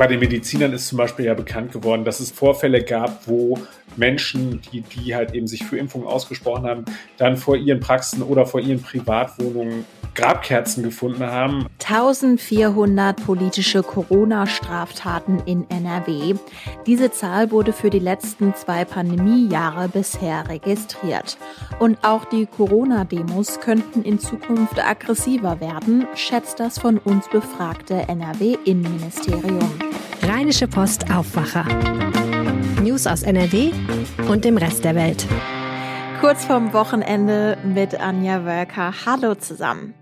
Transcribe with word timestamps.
Bei 0.00 0.06
den 0.06 0.20
Medizinern 0.20 0.72
ist 0.72 0.88
zum 0.88 0.96
Beispiel 0.96 1.26
ja 1.26 1.34
bekannt 1.34 1.72
geworden, 1.72 2.06
dass 2.06 2.20
es 2.20 2.30
Vorfälle 2.30 2.82
gab, 2.82 3.28
wo 3.28 3.58
Menschen, 3.96 4.62
die, 4.72 4.80
die 4.80 5.14
halt 5.14 5.34
eben 5.34 5.46
sich 5.46 5.62
für 5.62 5.76
Impfungen 5.76 6.08
ausgesprochen 6.08 6.64
haben, 6.64 6.84
dann 7.18 7.36
vor 7.36 7.54
ihren 7.54 7.80
Praxen 7.80 8.22
oder 8.22 8.46
vor 8.46 8.60
ihren 8.60 8.80
Privatwohnungen 8.80 9.84
Grabkerzen 10.14 10.82
gefunden 10.82 11.26
haben. 11.26 11.66
1400 11.84 13.22
politische 13.26 13.82
Corona-Straftaten 13.82 15.42
in 15.44 15.68
NRW. 15.68 16.34
Diese 16.86 17.10
Zahl 17.12 17.50
wurde 17.50 17.74
für 17.74 17.90
die 17.90 17.98
letzten 17.98 18.54
zwei 18.54 18.86
Pandemiejahre 18.86 19.90
bisher 19.90 20.48
registriert. 20.48 21.36
Und 21.78 21.98
auch 22.02 22.24
die 22.24 22.46
Corona-Demos 22.46 23.60
könnten 23.60 24.02
in 24.02 24.18
Zukunft 24.18 24.82
aggressiver 24.82 25.60
werden, 25.60 26.06
schätzt 26.14 26.58
das 26.58 26.78
von 26.78 26.96
uns 26.96 27.28
befragte 27.28 28.08
NRW-Innenministerium. 28.08 29.89
Rheinische 30.22 30.68
Post 30.68 31.10
Aufwacher. 31.10 31.64
News 32.82 33.06
aus 33.06 33.22
NRW 33.22 33.70
und 34.28 34.44
dem 34.44 34.56
Rest 34.56 34.84
der 34.84 34.94
Welt. 34.94 35.26
Kurz 36.20 36.44
vorm 36.44 36.72
Wochenende 36.72 37.56
mit 37.64 37.98
Anja 37.98 38.44
Wölker. 38.44 38.92
Hallo 39.06 39.34
zusammen. 39.34 39.94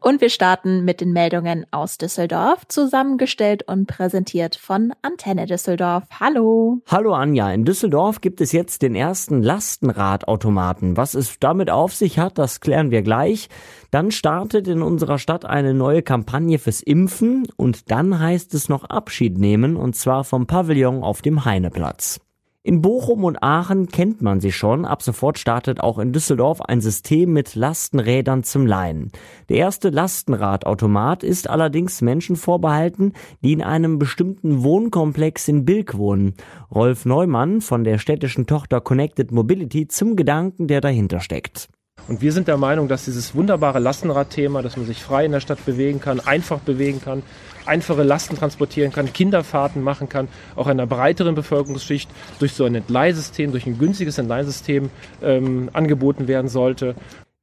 Und 0.00 0.22
wir 0.22 0.30
starten 0.30 0.84
mit 0.84 1.02
den 1.02 1.12
Meldungen 1.12 1.66
aus 1.70 1.98
Düsseldorf, 1.98 2.66
zusammengestellt 2.68 3.64
und 3.68 3.86
präsentiert 3.86 4.56
von 4.56 4.94
Antenne 5.02 5.44
Düsseldorf. 5.44 6.04
Hallo. 6.18 6.80
Hallo 6.86 7.12
Anja, 7.12 7.52
in 7.52 7.66
Düsseldorf 7.66 8.22
gibt 8.22 8.40
es 8.40 8.52
jetzt 8.52 8.80
den 8.80 8.94
ersten 8.94 9.42
Lastenradautomaten. 9.42 10.96
Was 10.96 11.14
es 11.14 11.38
damit 11.38 11.70
auf 11.70 11.94
sich 11.94 12.18
hat, 12.18 12.38
das 12.38 12.60
klären 12.60 12.90
wir 12.90 13.02
gleich. 13.02 13.50
Dann 13.90 14.10
startet 14.10 14.68
in 14.68 14.80
unserer 14.80 15.18
Stadt 15.18 15.44
eine 15.44 15.74
neue 15.74 16.02
Kampagne 16.02 16.58
fürs 16.58 16.80
Impfen 16.80 17.46
und 17.56 17.90
dann 17.90 18.18
heißt 18.18 18.54
es 18.54 18.70
noch 18.70 18.84
Abschied 18.84 19.36
nehmen 19.36 19.76
und 19.76 19.96
zwar 19.96 20.24
vom 20.24 20.46
Pavillon 20.46 21.02
auf 21.02 21.20
dem 21.20 21.44
Heineplatz. 21.44 22.20
In 22.62 22.82
Bochum 22.82 23.24
und 23.24 23.42
Aachen 23.42 23.88
kennt 23.88 24.20
man 24.20 24.40
sie 24.40 24.52
schon. 24.52 24.84
Ab 24.84 25.00
sofort 25.00 25.38
startet 25.38 25.80
auch 25.80 25.98
in 25.98 26.12
Düsseldorf 26.12 26.60
ein 26.60 26.82
System 26.82 27.32
mit 27.32 27.54
Lastenrädern 27.54 28.42
zum 28.42 28.66
Leihen. 28.66 29.10
Der 29.48 29.56
erste 29.56 29.88
Lastenradautomat 29.88 31.22
ist 31.22 31.48
allerdings 31.48 32.02
Menschen 32.02 32.36
vorbehalten, 32.36 33.14
die 33.42 33.54
in 33.54 33.62
einem 33.62 33.98
bestimmten 33.98 34.62
Wohnkomplex 34.62 35.48
in 35.48 35.64
Bilk 35.64 35.96
wohnen. 35.96 36.34
Rolf 36.70 37.06
Neumann 37.06 37.62
von 37.62 37.82
der 37.82 37.96
städtischen 37.96 38.46
Tochter 38.46 38.82
Connected 38.82 39.32
Mobility 39.32 39.88
zum 39.88 40.14
Gedanken, 40.14 40.66
der 40.66 40.82
dahinter 40.82 41.20
steckt. 41.20 41.70
Und 42.08 42.22
wir 42.22 42.32
sind 42.32 42.48
der 42.48 42.56
Meinung, 42.56 42.88
dass 42.88 43.04
dieses 43.04 43.34
wunderbare 43.34 43.78
Lastenradthema, 43.78 44.62
dass 44.62 44.76
man 44.76 44.86
sich 44.86 45.02
frei 45.02 45.24
in 45.24 45.32
der 45.32 45.40
Stadt 45.40 45.64
bewegen 45.64 46.00
kann, 46.00 46.20
einfach 46.20 46.58
bewegen 46.58 47.00
kann, 47.00 47.22
einfache 47.66 48.02
Lasten 48.02 48.36
transportieren 48.36 48.92
kann, 48.92 49.12
Kinderfahrten 49.12 49.82
machen 49.82 50.08
kann, 50.08 50.28
auch 50.56 50.66
einer 50.66 50.86
breiteren 50.86 51.34
Bevölkerungsschicht 51.34 52.10
durch 52.38 52.52
so 52.52 52.64
ein 52.64 52.74
Entleihsystem, 52.74 53.52
durch 53.52 53.66
ein 53.66 53.78
günstiges 53.78 54.18
Entleihsystem 54.18 54.90
ähm, 55.22 55.70
angeboten 55.72 56.26
werden 56.28 56.48
sollte. 56.48 56.94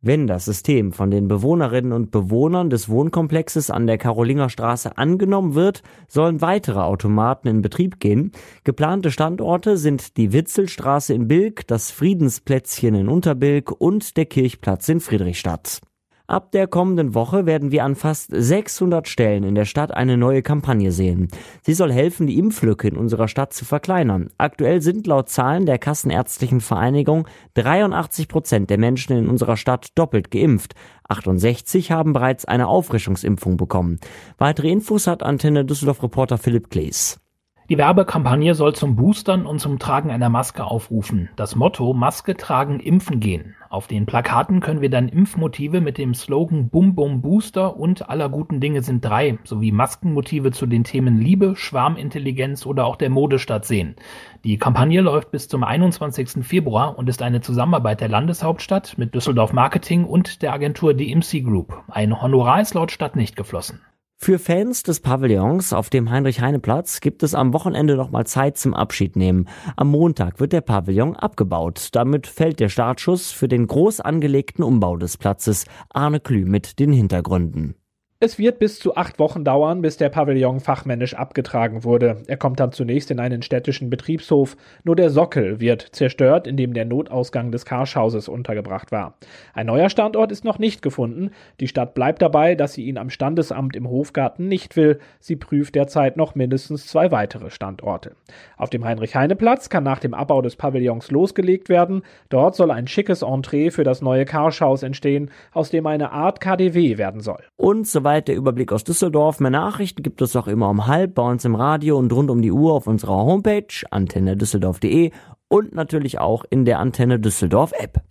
Wenn 0.02 0.28
das 0.28 0.46
System 0.46 0.92
von 0.92 1.10
den 1.10 1.28
Bewohnerinnen 1.28 1.92
und 1.92 2.12
Bewohnern 2.12 2.70
des 2.70 2.88
Wohnkomplexes 2.88 3.72
an 3.72 3.88
der 3.88 3.98
Karolingerstraße 3.98 4.96
angenommen 4.96 5.56
wird, 5.56 5.82
sollen 6.08 6.40
weitere 6.40 6.82
Automaten 6.82 7.48
in 7.48 7.62
Betrieb 7.64 8.00
gehen. 8.00 8.32
Geplante 8.64 9.10
Standorte 9.10 9.76
sind 9.78 10.16
die 10.18 10.34
Witzelstraße 10.34 11.16
in 11.16 11.28
Bilk, 11.28 11.66
das 11.66 11.90
Friedensplätzchen 11.90 12.94
in 12.94 13.10
Unterbilk 13.10 13.72
und 13.72 14.18
der 14.18 14.26
Kirchplatz 14.26 14.88
in 14.88 15.00
Friedrichstadt. 15.00 15.82
Ab 16.30 16.52
der 16.52 16.68
kommenden 16.68 17.16
Woche 17.16 17.46
werden 17.46 17.72
wir 17.72 17.86
an 17.86 17.96
fast 17.96 18.32
600 18.34 19.08
Stellen 19.08 19.46
in 19.46 19.56
der 19.56 19.64
Stadt 19.64 19.94
eine 19.94 20.18
neue 20.18 20.42
Kampagne 20.42 20.92
sehen. 20.92 21.30
Sie 21.62 21.74
soll 21.74 21.90
helfen, 21.90 22.28
die 22.28 22.38
Impflücke 22.38 22.90
in 22.90 22.98
unserer 22.98 23.30
Stadt 23.30 23.54
zu 23.54 23.64
verkleinern. 23.64 24.30
Aktuell 24.38 24.82
sind 24.82 25.08
laut 25.08 25.30
Zahlen 25.30 25.66
der 25.66 25.80
Kassenärztlichen 25.80 26.60
Vereinigung 26.60 27.30
83 27.54 28.28
Prozent 28.28 28.70
der 28.70 28.78
Menschen 28.78 29.18
in 29.18 29.30
unserer 29.30 29.56
Stadt 29.56 29.92
doppelt 29.96 30.30
geimpft. 30.30 30.76
68 31.08 31.92
haben 31.92 32.12
bereits 32.12 32.44
eine 32.44 32.68
Auffrischungsimpfung 32.68 33.56
bekommen. 33.56 33.98
Weitere 34.38 34.70
Infos 34.70 35.08
hat 35.08 35.24
Antenne 35.24 35.64
Düsseldorf 35.64 36.04
Reporter 36.04 36.38
Philipp 36.38 36.70
Klees. 36.70 37.22
Die 37.70 37.78
Werbekampagne 37.78 38.56
soll 38.56 38.76
zum 38.76 38.96
Boostern 38.96 39.46
und 39.46 39.60
zum 39.60 39.78
Tragen 39.78 40.10
einer 40.10 40.30
Maske 40.30 40.64
aufrufen. 40.64 41.28
Das 41.36 41.58
Motto 41.58 41.94
Maske 41.94 42.38
tragen, 42.38 42.80
impfen 42.80 43.20
gehen. 43.20 43.56
Auf 43.70 43.88
den 43.88 44.06
Plakaten 44.06 44.62
können 44.62 44.80
wir 44.80 44.90
dann 44.90 45.10
Impfmotive 45.10 45.82
mit 45.82 45.98
dem 45.98 46.14
Slogan 46.14 46.70
Bum 46.70 46.96
Bum 46.96 47.22
Booster 47.22 47.76
und 47.76 48.10
aller 48.10 48.30
guten 48.30 48.62
Dinge 48.62 48.84
sind 48.84 49.04
drei 49.04 49.38
sowie 49.44 49.74
Maskenmotive 49.74 50.52
zu 50.52 50.66
den 50.66 50.86
Themen 50.86 51.20
Liebe, 51.20 51.58
Schwarmintelligenz 51.58 52.66
oder 52.66 52.86
auch 52.86 52.96
der 52.96 53.10
Modestadt 53.10 53.66
sehen. 53.66 53.98
Die 54.46 54.58
Kampagne 54.58 55.02
läuft 55.02 55.32
bis 55.32 55.50
zum 55.50 55.66
21. 55.66 56.46
Februar 56.46 56.98
und 56.98 57.10
ist 57.10 57.22
eine 57.22 57.42
Zusammenarbeit 57.42 58.00
der 58.00 58.08
Landeshauptstadt 58.08 58.98
mit 58.98 59.14
Düsseldorf 59.14 59.52
Marketing 59.52 60.06
und 60.06 60.42
der 60.42 60.54
Agentur 60.54 60.94
DMC 60.94 61.44
Group. 61.44 61.84
Ein 61.90 62.22
Honorar 62.22 62.62
ist 62.62 62.76
laut 62.76 62.94
Stadt 62.94 63.18
nicht 63.18 63.36
geflossen. 63.36 63.82
Für 64.20 64.40
Fans 64.40 64.82
des 64.82 65.00
Pavillons 65.00 65.74
auf 65.74 65.92
dem 65.92 66.10
Heinrich-Heine-Platz 66.10 67.02
gibt 67.02 67.22
es 67.22 67.36
am 67.36 67.54
Wochenende 67.54 67.96
noch 67.96 68.10
mal 68.10 68.26
Zeit 68.26 68.58
zum 68.58 68.74
Abschied 68.74 69.16
nehmen. 69.16 69.48
Am 69.76 69.90
Montag 69.90 70.40
wird 70.40 70.54
der 70.54 70.62
Pavillon 70.62 71.16
abgebaut. 71.16 71.90
Damit 71.92 72.26
fällt 72.26 72.60
der 72.60 72.70
Startschuss 72.70 73.32
für 73.32 73.48
den 73.48 73.68
groß 73.68 74.02
angelegten 74.02 74.64
Umbau 74.64 74.98
des 74.98 75.18
Platzes. 75.18 75.66
Arne 75.90 76.20
Klü 76.20 76.46
mit 76.46 76.80
den 76.80 76.92
Hintergründen. 76.92 77.76
Es 78.20 78.40
wird 78.40 78.58
bis 78.58 78.80
zu 78.80 78.96
acht 78.96 79.20
Wochen 79.20 79.44
dauern, 79.44 79.84
bis 79.84 79.98
der 79.98 80.10
Pavillon 80.10 80.60
fachmännisch 80.60 81.14
abgetragen 81.14 81.84
wurde. 81.84 82.24
Er 82.26 82.38
kommt 82.38 82.60
dann 82.60 82.72
zunächst 82.72 83.12
in 83.12 83.20
einen 83.20 83.44
städtischen 83.44 83.92
Betriebshof. 83.92 84.58
Nur 84.84 84.96
der 84.96 85.12
Sockel 85.12 85.60
wird 85.60 85.84
zerstört, 85.92 86.48
indem 86.48 86.74
der 86.74 86.86
Notausgang 86.86 87.52
des 87.52 87.64
Karschhauses 87.64 88.28
untergebracht 88.28 88.92
war. 88.92 89.20
Ein 89.54 89.68
neuer 89.68 89.92
Standort 89.92 90.32
ist 90.32 90.46
noch 90.46 90.58
nicht 90.58 90.82
gefunden. 90.82 91.30
Die 91.60 91.68
Stadt 91.68 91.94
bleibt 91.94 92.24
dabei, 92.24 92.56
dass 92.56 92.74
sie 92.74 92.86
ihn 92.86 92.98
am 92.98 93.12
Standesamt 93.12 93.76
im 93.76 93.88
Hofgarten 93.88 94.48
nicht 94.48 94.76
will. 94.76 94.98
Sie 95.20 95.36
prüft 95.36 95.76
derzeit 95.76 96.18
noch 96.18 96.34
mindestens 96.34 96.88
zwei 96.88 97.12
weitere 97.12 97.52
Standorte. 97.52 98.16
Auf 98.58 98.72
dem 98.72 98.84
Heinrich-Heine-Platz 98.84 99.70
kann 99.70 99.84
nach 99.84 100.00
dem 100.00 100.16
Abbau 100.16 100.42
des 100.42 100.56
Pavillons 100.56 101.12
losgelegt 101.12 101.70
werden. 101.70 102.02
Dort 102.30 102.56
soll 102.56 102.72
ein 102.72 102.88
schickes 102.88 103.22
Entree 103.22 103.70
für 103.70 103.84
das 103.84 104.02
neue 104.02 104.26
Karschhaus 104.26 104.82
entstehen, 104.82 105.30
aus 105.52 105.70
dem 105.70 105.86
eine 105.86 106.12
Art 106.14 106.42
KDW 106.42 106.98
werden 106.98 107.22
soll. 107.22 107.44
Und 107.58 107.88
so 107.88 108.07
Soweit 108.08 108.30
der 108.30 108.38
Überblick 108.38 108.72
aus 108.72 108.86
Düsseldorf. 108.86 109.42
Mehr 109.42 109.52
Nachrichten 109.52 110.02
gibt 110.02 110.22
es 110.22 110.34
auch 110.38 110.48
immer 110.48 110.70
um 110.70 110.88
halb 110.88 111.14
bei 111.14 111.24
uns 111.24 111.44
im 111.44 111.56
Radio 111.56 111.98
und 111.98 112.14
rund 112.14 112.30
um 112.30 112.42
die 112.42 112.54
Uhr 112.54 112.72
auf 112.72 112.88
unserer 112.88 113.18
Homepage 113.18 113.68
antennedüsseldorf.de 113.92 115.12
und 115.50 115.76
natürlich 115.76 116.18
auch 116.18 116.46
in 116.50 116.64
der 116.64 116.80
Antenne 116.80 117.20
Düsseldorf 117.20 117.74
App. 117.78 118.02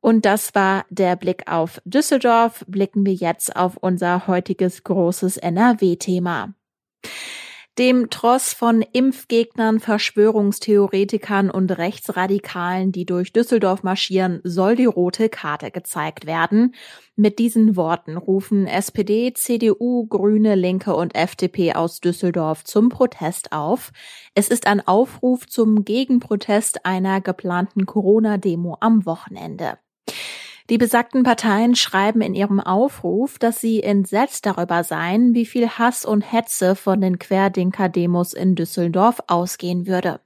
Und 0.00 0.26
das 0.26 0.54
war 0.54 0.84
der 0.90 1.16
Blick 1.16 1.50
auf 1.50 1.80
Düsseldorf. 1.86 2.66
Blicken 2.68 3.06
wir 3.06 3.14
jetzt 3.14 3.56
auf 3.56 3.78
unser 3.78 4.26
heutiges 4.26 4.84
großes 4.84 5.38
NRW-Thema. 5.38 6.52
Dem 7.76 8.08
Tross 8.08 8.52
von 8.52 8.82
Impfgegnern, 8.82 9.80
Verschwörungstheoretikern 9.80 11.50
und 11.50 11.76
Rechtsradikalen, 11.76 12.92
die 12.92 13.04
durch 13.04 13.32
Düsseldorf 13.32 13.82
marschieren, 13.82 14.40
soll 14.44 14.76
die 14.76 14.84
rote 14.84 15.28
Karte 15.28 15.72
gezeigt 15.72 16.24
werden. 16.24 16.76
Mit 17.16 17.40
diesen 17.40 17.74
Worten 17.74 18.16
rufen 18.16 18.68
SPD, 18.68 19.32
CDU, 19.34 20.06
Grüne, 20.06 20.54
Linke 20.54 20.94
und 20.94 21.16
FDP 21.16 21.72
aus 21.72 21.98
Düsseldorf 21.98 22.62
zum 22.62 22.90
Protest 22.90 23.50
auf. 23.50 23.90
Es 24.36 24.46
ist 24.46 24.68
ein 24.68 24.86
Aufruf 24.86 25.48
zum 25.48 25.84
Gegenprotest 25.84 26.86
einer 26.86 27.20
geplanten 27.20 27.86
Corona-Demo 27.86 28.76
am 28.78 29.04
Wochenende. 29.04 29.78
Die 30.70 30.78
besagten 30.78 31.24
Parteien 31.24 31.74
schreiben 31.74 32.22
in 32.22 32.34
ihrem 32.34 32.58
Aufruf, 32.58 33.38
dass 33.38 33.60
sie 33.60 33.82
entsetzt 33.82 34.46
darüber 34.46 34.82
seien, 34.82 35.34
wie 35.34 35.44
viel 35.44 35.68
Hass 35.68 36.06
und 36.06 36.22
Hetze 36.22 36.74
von 36.74 37.02
den 37.02 37.18
Querdenker-Demos 37.18 38.32
in 38.32 38.54
Düsseldorf 38.54 39.20
ausgehen 39.26 39.86
würde. 39.86 40.20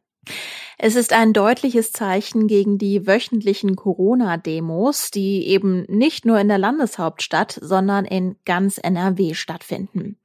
Es 0.81 0.95
ist 0.95 1.13
ein 1.13 1.33
deutliches 1.33 1.91
Zeichen 1.91 2.47
gegen 2.47 2.79
die 2.79 3.05
wöchentlichen 3.05 3.75
Corona-Demos, 3.75 5.11
die 5.11 5.49
eben 5.49 5.85
nicht 5.89 6.25
nur 6.25 6.39
in 6.39 6.47
der 6.47 6.59
Landeshauptstadt, 6.59 7.59
sondern 7.61 8.05
in 8.05 8.37
ganz 8.45 8.79
NRW 8.79 9.35
stattfinden. 9.35 10.19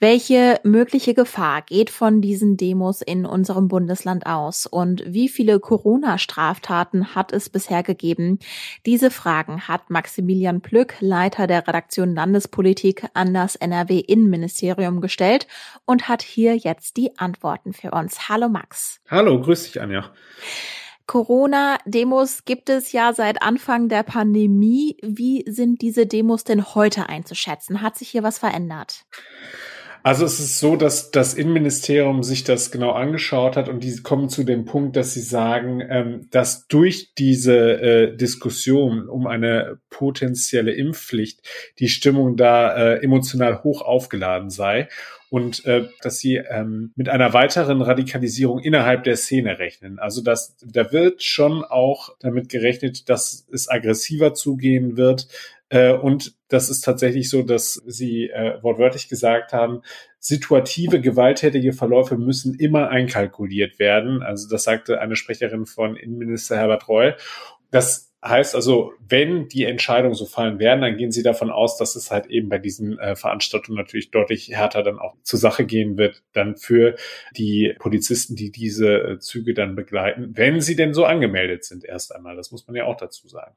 Welche 0.00 0.58
mögliche 0.64 1.14
Gefahr 1.14 1.62
geht 1.62 1.88
von 1.88 2.20
diesen 2.20 2.56
Demos 2.56 3.00
in 3.00 3.24
unserem 3.24 3.68
Bundesland 3.68 4.26
aus 4.26 4.66
und 4.66 5.04
wie 5.06 5.28
viele 5.28 5.60
Corona-Straftaten 5.60 7.14
hat 7.14 7.32
es 7.32 7.48
bisher 7.48 7.84
gegeben? 7.84 8.40
Diese 8.84 9.12
Fragen 9.12 9.68
hat 9.68 9.88
Maximilian 9.88 10.62
Plück, 10.62 10.96
Leiter 10.98 11.46
der 11.46 11.68
Redaktion 11.68 12.16
Landespolitik 12.16 13.06
an 13.14 13.32
das 13.34 13.54
NRW-Innenministerium 13.54 15.00
gestellt 15.00 15.46
und 15.84 16.08
hat 16.08 16.22
hier 16.22 16.56
jetzt 16.56 16.96
die 16.96 17.16
Antworten 17.18 17.72
für 17.72 17.92
uns. 17.92 18.28
Hallo 18.28 18.48
Max. 18.48 19.00
Hallo, 19.08 19.40
grüß 19.40 19.62
dich 19.62 19.80
Anja 19.80 19.91
ja. 19.92 20.10
Corona-Demos 21.06 22.44
gibt 22.44 22.70
es 22.70 22.92
ja 22.92 23.12
seit 23.12 23.42
Anfang 23.42 23.88
der 23.88 24.02
Pandemie. 24.02 24.96
Wie 25.02 25.44
sind 25.46 25.82
diese 25.82 26.06
Demos 26.06 26.44
denn 26.44 26.74
heute 26.74 27.08
einzuschätzen? 27.08 27.82
Hat 27.82 27.98
sich 27.98 28.08
hier 28.08 28.22
was 28.22 28.38
verändert? 28.38 29.04
Also 30.02 30.24
es 30.24 30.40
ist 30.40 30.58
so, 30.58 30.74
dass 30.74 31.12
das 31.12 31.34
Innenministerium 31.34 32.22
sich 32.22 32.42
das 32.42 32.72
genau 32.72 32.90
angeschaut 32.90 33.56
hat 33.56 33.68
und 33.68 33.84
die 33.84 34.02
kommen 34.02 34.28
zu 34.28 34.42
dem 34.42 34.64
Punkt, 34.64 34.96
dass 34.96 35.14
sie 35.14 35.20
sagen, 35.20 35.80
ähm, 35.88 36.28
dass 36.30 36.66
durch 36.66 37.14
diese 37.16 37.80
äh, 37.80 38.16
Diskussion 38.16 39.08
um 39.08 39.26
eine 39.26 39.78
potenzielle 39.90 40.72
Impfpflicht 40.72 41.40
die 41.78 41.88
Stimmung 41.88 42.36
da 42.36 42.74
äh, 42.74 43.02
emotional 43.02 43.62
hoch 43.62 43.82
aufgeladen 43.82 44.50
sei 44.50 44.88
und 45.30 45.64
äh, 45.64 45.88
dass 46.02 46.18
sie 46.18 46.36
ähm, 46.36 46.92
mit 46.94 47.08
einer 47.08 47.32
weiteren 47.32 47.80
Radikalisierung 47.80 48.58
innerhalb 48.58 49.04
der 49.04 49.16
Szene 49.16 49.58
rechnen. 49.58 49.98
Also 49.98 50.20
dass 50.20 50.56
da 50.62 50.92
wird 50.92 51.22
schon 51.22 51.64
auch 51.64 52.14
damit 52.20 52.48
gerechnet, 52.50 53.08
dass 53.08 53.46
es 53.50 53.66
aggressiver 53.70 54.34
zugehen 54.34 54.98
wird. 54.98 55.28
Äh, 55.72 55.94
und 55.94 56.34
das 56.48 56.68
ist 56.68 56.82
tatsächlich 56.82 57.30
so, 57.30 57.42
dass 57.42 57.82
sie 57.86 58.28
äh, 58.28 58.62
wortwörtlich 58.62 59.08
gesagt 59.08 59.54
haben, 59.54 59.80
situative 60.18 61.00
gewalttätige 61.00 61.72
Verläufe 61.72 62.18
müssen 62.18 62.54
immer 62.54 62.90
einkalkuliert 62.90 63.78
werden. 63.78 64.22
Also 64.22 64.50
das 64.50 64.64
sagte 64.64 65.00
eine 65.00 65.16
Sprecherin 65.16 65.64
von 65.64 65.96
Innenminister 65.96 66.56
Herbert 66.56 66.88
Reul. 66.88 67.16
Das 67.70 68.12
Heißt 68.24 68.54
also, 68.54 68.92
wenn 69.00 69.48
die 69.48 69.64
Entscheidungen 69.64 70.14
so 70.14 70.26
fallen 70.26 70.60
werden, 70.60 70.80
dann 70.80 70.96
gehen 70.96 71.10
Sie 71.10 71.24
davon 71.24 71.50
aus, 71.50 71.76
dass 71.76 71.96
es 71.96 72.12
halt 72.12 72.26
eben 72.26 72.48
bei 72.48 72.58
diesen 72.58 72.96
äh, 73.00 73.16
Veranstaltungen 73.16 73.76
natürlich 73.76 74.12
deutlich 74.12 74.48
härter 74.50 74.84
dann 74.84 75.00
auch 75.00 75.16
zur 75.24 75.40
Sache 75.40 75.66
gehen 75.66 75.98
wird, 75.98 76.22
dann 76.32 76.56
für 76.56 76.94
die 77.36 77.74
Polizisten, 77.80 78.36
die 78.36 78.52
diese 78.52 78.94
äh, 78.94 79.18
Züge 79.18 79.54
dann 79.54 79.74
begleiten, 79.74 80.36
wenn 80.36 80.60
sie 80.60 80.76
denn 80.76 80.94
so 80.94 81.04
angemeldet 81.04 81.64
sind 81.64 81.84
erst 81.84 82.14
einmal. 82.14 82.36
Das 82.36 82.52
muss 82.52 82.64
man 82.68 82.76
ja 82.76 82.84
auch 82.84 82.96
dazu 82.96 83.26
sagen. 83.26 83.56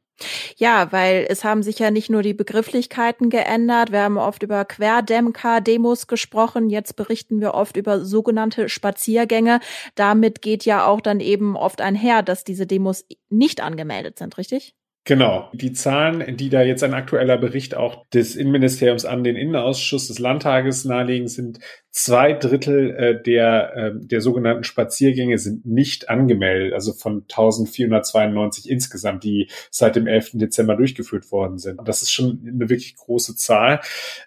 Ja, 0.58 0.92
weil 0.92 1.26
es 1.30 1.44
haben 1.44 1.64
sich 1.64 1.80
ja 1.80 1.92
nicht 1.92 2.10
nur 2.10 2.22
die 2.22 2.34
Begrifflichkeiten 2.34 3.30
geändert. 3.30 3.92
Wir 3.92 4.02
haben 4.02 4.18
oft 4.18 4.44
über 4.44 4.64
Querdemker-Demos 4.64 6.08
gesprochen. 6.08 6.70
Jetzt 6.70 6.96
berichten 6.96 7.42
wir 7.42 7.54
oft 7.54 7.76
über 7.76 8.04
sogenannte 8.04 8.70
Spaziergänge. 8.70 9.60
Damit 9.96 10.42
geht 10.42 10.66
ja 10.66 10.86
auch 10.86 11.02
dann 11.02 11.20
eben 11.20 11.56
oft 11.58 11.82
einher, 11.82 12.24
dass 12.24 12.44
diese 12.44 12.66
Demos 12.66 13.06
nicht 13.30 13.62
angemeldet 13.62 14.18
sind, 14.18 14.38
richtig? 14.38 14.76
Genau. 15.08 15.50
Die 15.54 15.72
Zahlen, 15.72 16.36
die 16.36 16.50
da 16.50 16.64
jetzt 16.64 16.84
ein 16.84 16.96
aktueller 16.96 17.38
Bericht 17.38 17.76
auch 17.76 18.06
des 18.08 18.36
Innenministeriums 18.36 19.06
an 19.06 19.24
den 19.24 19.36
Innenausschuss 19.36 20.08
des 20.08 20.18
Landtages 20.18 20.84
nahelegen, 20.84 21.28
sind 21.28 21.60
zwei 21.96 22.34
Drittel 22.34 22.92
äh, 22.92 23.24
der, 23.24 23.74
äh, 23.74 23.92
der 23.96 24.20
sogenannten 24.20 24.66
Spaziergänge 24.66 25.38
sind 25.38 25.66
nicht 25.66 26.10
angemeldet, 26.10 26.74
also 26.74 26.92
von 26.92 27.22
1492 27.22 28.70
insgesamt, 28.70 29.24
die 29.24 29.48
seit 29.72 29.96
dem 29.96 30.06
11. 30.06 30.32
Dezember 30.34 30.76
durchgeführt 30.76 31.32
worden 31.32 31.58
sind. 31.58 31.80
Das 31.86 32.02
ist 32.02 32.12
schon 32.12 32.42
eine 32.46 32.70
wirklich 32.70 32.98
große 32.98 33.38
Zahl. 33.38 33.80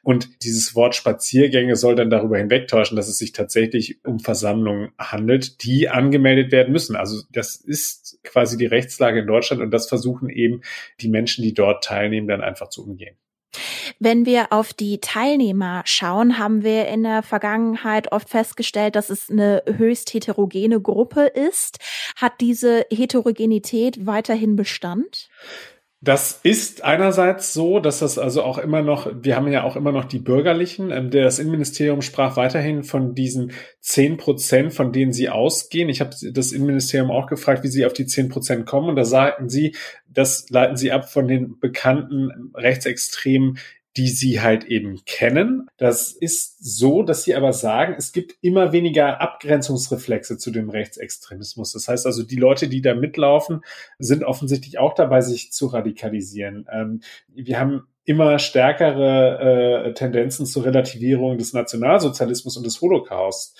Und 0.03 0.43
dieses 0.43 0.75
Wort 0.75 0.95
Spaziergänge 0.95 1.77
soll 1.77 1.95
dann 1.95 2.09
darüber 2.09 2.39
hinwegtäuschen, 2.39 2.97
dass 2.97 3.09
es 3.09 3.19
sich 3.19 3.33
tatsächlich 3.33 4.03
um 4.03 4.19
Versammlungen 4.19 4.93
handelt, 4.99 5.63
die 5.63 5.91
angemeldet 5.91 6.51
werden 6.51 6.73
müssen. 6.73 6.97
Also 6.97 7.23
das 7.31 7.55
ist 7.55 8.19
quasi 8.25 8.57
die 8.57 8.67
Rechtslage 8.67 9.21
in 9.21 9.27
Deutschland 9.27 9.61
und 9.61 9.71
das 9.73 9.91
versuchen 9.91 10.31
eben 10.31 10.63
die 11.03 11.09
Menschen, 11.09 11.45
die 11.45 11.53
dort 11.53 11.85
teilnehmen, 11.85 12.29
dann 12.29 12.41
einfach 12.41 12.71
zu 12.71 12.83
umgehen. 12.83 13.19
Wenn 14.01 14.27
wir 14.27 14.53
auf 14.53 14.73
die 14.73 15.01
Teilnehmer 15.01 15.83
schauen, 15.85 16.39
haben 16.39 16.63
wir 16.63 16.87
in 16.87 17.03
der 17.03 17.23
Vergangenheit 17.23 18.13
oft 18.13 18.29
festgestellt, 18.29 18.95
dass 18.95 19.11
es 19.11 19.29
eine 19.29 19.63
höchst 19.67 20.15
heterogene 20.15 20.81
Gruppe 20.81 21.23
ist. 21.27 21.79
Hat 22.15 22.41
diese 22.41 22.87
Heterogenität 22.91 24.07
weiterhin 24.07 24.55
Bestand? 24.55 25.29
Das 26.01 26.39
ist 26.45 26.85
einerseits 26.85 27.53
so, 27.53 27.81
dass 27.81 27.99
das 27.99 28.19
also 28.19 28.45
auch 28.45 28.59
immer 28.59 28.83
noch, 28.83 29.11
wir 29.21 29.35
haben 29.35 29.51
ja 29.51 29.65
auch 29.65 29.75
immer 29.75 29.91
noch 29.91 30.05
die 30.05 30.21
Bürgerlichen. 30.21 30.93
Ähm, 30.93 31.11
das 31.11 31.41
Innenministerium 31.41 32.03
sprach 32.03 32.37
weiterhin 32.37 32.85
von 32.85 33.17
diesen 33.17 33.51
zehn 33.81 34.17
Prozent, 34.17 34.73
von 34.73 34.93
denen 34.93 35.13
sie 35.13 35.29
ausgehen. 35.29 35.89
Ich 35.89 36.01
habe 36.01 36.15
das 36.31 36.53
Innenministerium 36.53 37.11
auch 37.11 37.27
gefragt, 37.27 37.65
wie 37.65 37.69
sie 37.69 37.85
auf 37.85 37.95
die 37.95 38.07
zehn 38.07 38.29
Prozent 38.29 38.65
kommen. 38.65 38.91
Und 38.91 38.95
da 38.97 39.05
sagten 39.05 39.49
sie, 39.49 39.75
das 40.07 40.49
leiten 40.51 40.77
sie 40.77 40.93
ab 40.93 41.11
von 41.11 41.27
den 41.27 41.59
bekannten 41.59 42.53
Rechtsextremen 42.55 43.59
die 43.97 44.09
sie 44.09 44.41
halt 44.41 44.65
eben 44.65 45.05
kennen. 45.07 45.67
Das 45.77 46.13
ist 46.13 46.57
so, 46.61 47.03
dass 47.03 47.25
sie 47.25 47.35
aber 47.35 47.53
sagen, 47.53 47.95
es 47.99 48.13
gibt 48.13 48.37
immer 48.41 48.73
weniger 48.73 49.21
Abgrenzungsreflexe 49.21 50.39
zu 50.39 50.51
dem 50.51 50.71
Rechtsextremismus. 50.71 51.73
Das 51.73 51.89
heißt 51.89 52.07
also, 52.07 52.23
die 52.23 52.37
Leute, 52.37 52.69
die 52.69 52.83
da 52.83 52.95
mitlaufen, 52.95 53.63
sind 53.99 54.25
offensichtlich 54.25 54.79
auch 54.79 54.95
dabei, 54.95 55.21
sich 55.21 55.53
zu 55.53 55.67
radikalisieren. 55.67 56.67
Ähm, 56.73 57.01
wir 57.29 57.59
haben 57.59 57.89
immer 58.05 58.39
stärkere 58.39 59.89
äh, 59.89 59.95
Tendenzen 59.95 60.47
zur 60.47 60.65
Relativierung 60.65 61.37
des 61.37 61.53
Nationalsozialismus 61.53 62.57
und 62.57 62.65
des 62.65 62.81
Holocaust 62.81 63.59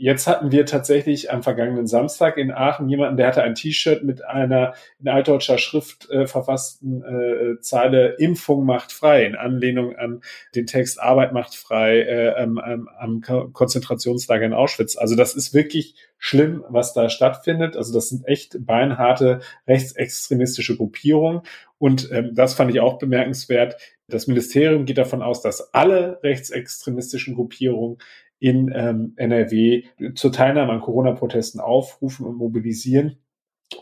jetzt 0.00 0.26
hatten 0.26 0.50
wir 0.50 0.64
tatsächlich 0.64 1.30
am 1.30 1.42
vergangenen 1.42 1.86
Samstag 1.86 2.38
in 2.38 2.50
Aachen 2.50 2.88
jemanden, 2.88 3.18
der 3.18 3.26
hatte 3.26 3.42
ein 3.42 3.54
T-Shirt 3.54 4.02
mit 4.02 4.24
einer 4.24 4.72
in 4.98 5.08
altdeutscher 5.08 5.58
Schrift 5.58 6.08
äh, 6.08 6.26
verfassten 6.26 7.02
äh, 7.02 7.60
Zeile 7.60 8.14
Impfung 8.18 8.64
macht 8.64 8.92
frei, 8.92 9.26
in 9.26 9.36
Anlehnung 9.36 9.94
an 9.94 10.22
den 10.54 10.66
Text 10.66 11.00
Arbeit 11.00 11.34
macht 11.34 11.54
frei 11.54 12.00
äh, 12.00 12.34
am, 12.34 12.58
am 12.58 13.20
Konzentrationslager 13.52 14.46
in 14.46 14.54
Auschwitz. 14.54 14.96
Also 14.96 15.16
das 15.16 15.34
ist 15.34 15.52
wirklich 15.52 15.96
schlimm, 16.16 16.64
was 16.70 16.94
da 16.94 17.10
stattfindet. 17.10 17.76
Also 17.76 17.92
das 17.92 18.08
sind 18.08 18.26
echt 18.26 18.64
beinharte 18.64 19.40
rechtsextremistische 19.68 20.78
Gruppierungen. 20.78 21.42
Und 21.76 22.10
ähm, 22.10 22.34
das 22.34 22.54
fand 22.54 22.70
ich 22.70 22.80
auch 22.80 22.98
bemerkenswert. 22.98 23.76
Das 24.08 24.26
Ministerium 24.26 24.86
geht 24.86 24.98
davon 24.98 25.20
aus, 25.20 25.42
dass 25.42 25.74
alle 25.74 26.20
rechtsextremistischen 26.22 27.34
Gruppierungen 27.34 27.98
in 28.40 28.72
ähm, 28.74 29.12
NRW 29.16 29.84
zur 30.14 30.32
Teilnahme 30.32 30.72
an 30.72 30.80
Corona-Protesten 30.80 31.60
aufrufen 31.60 32.26
und 32.26 32.36
mobilisieren. 32.36 33.18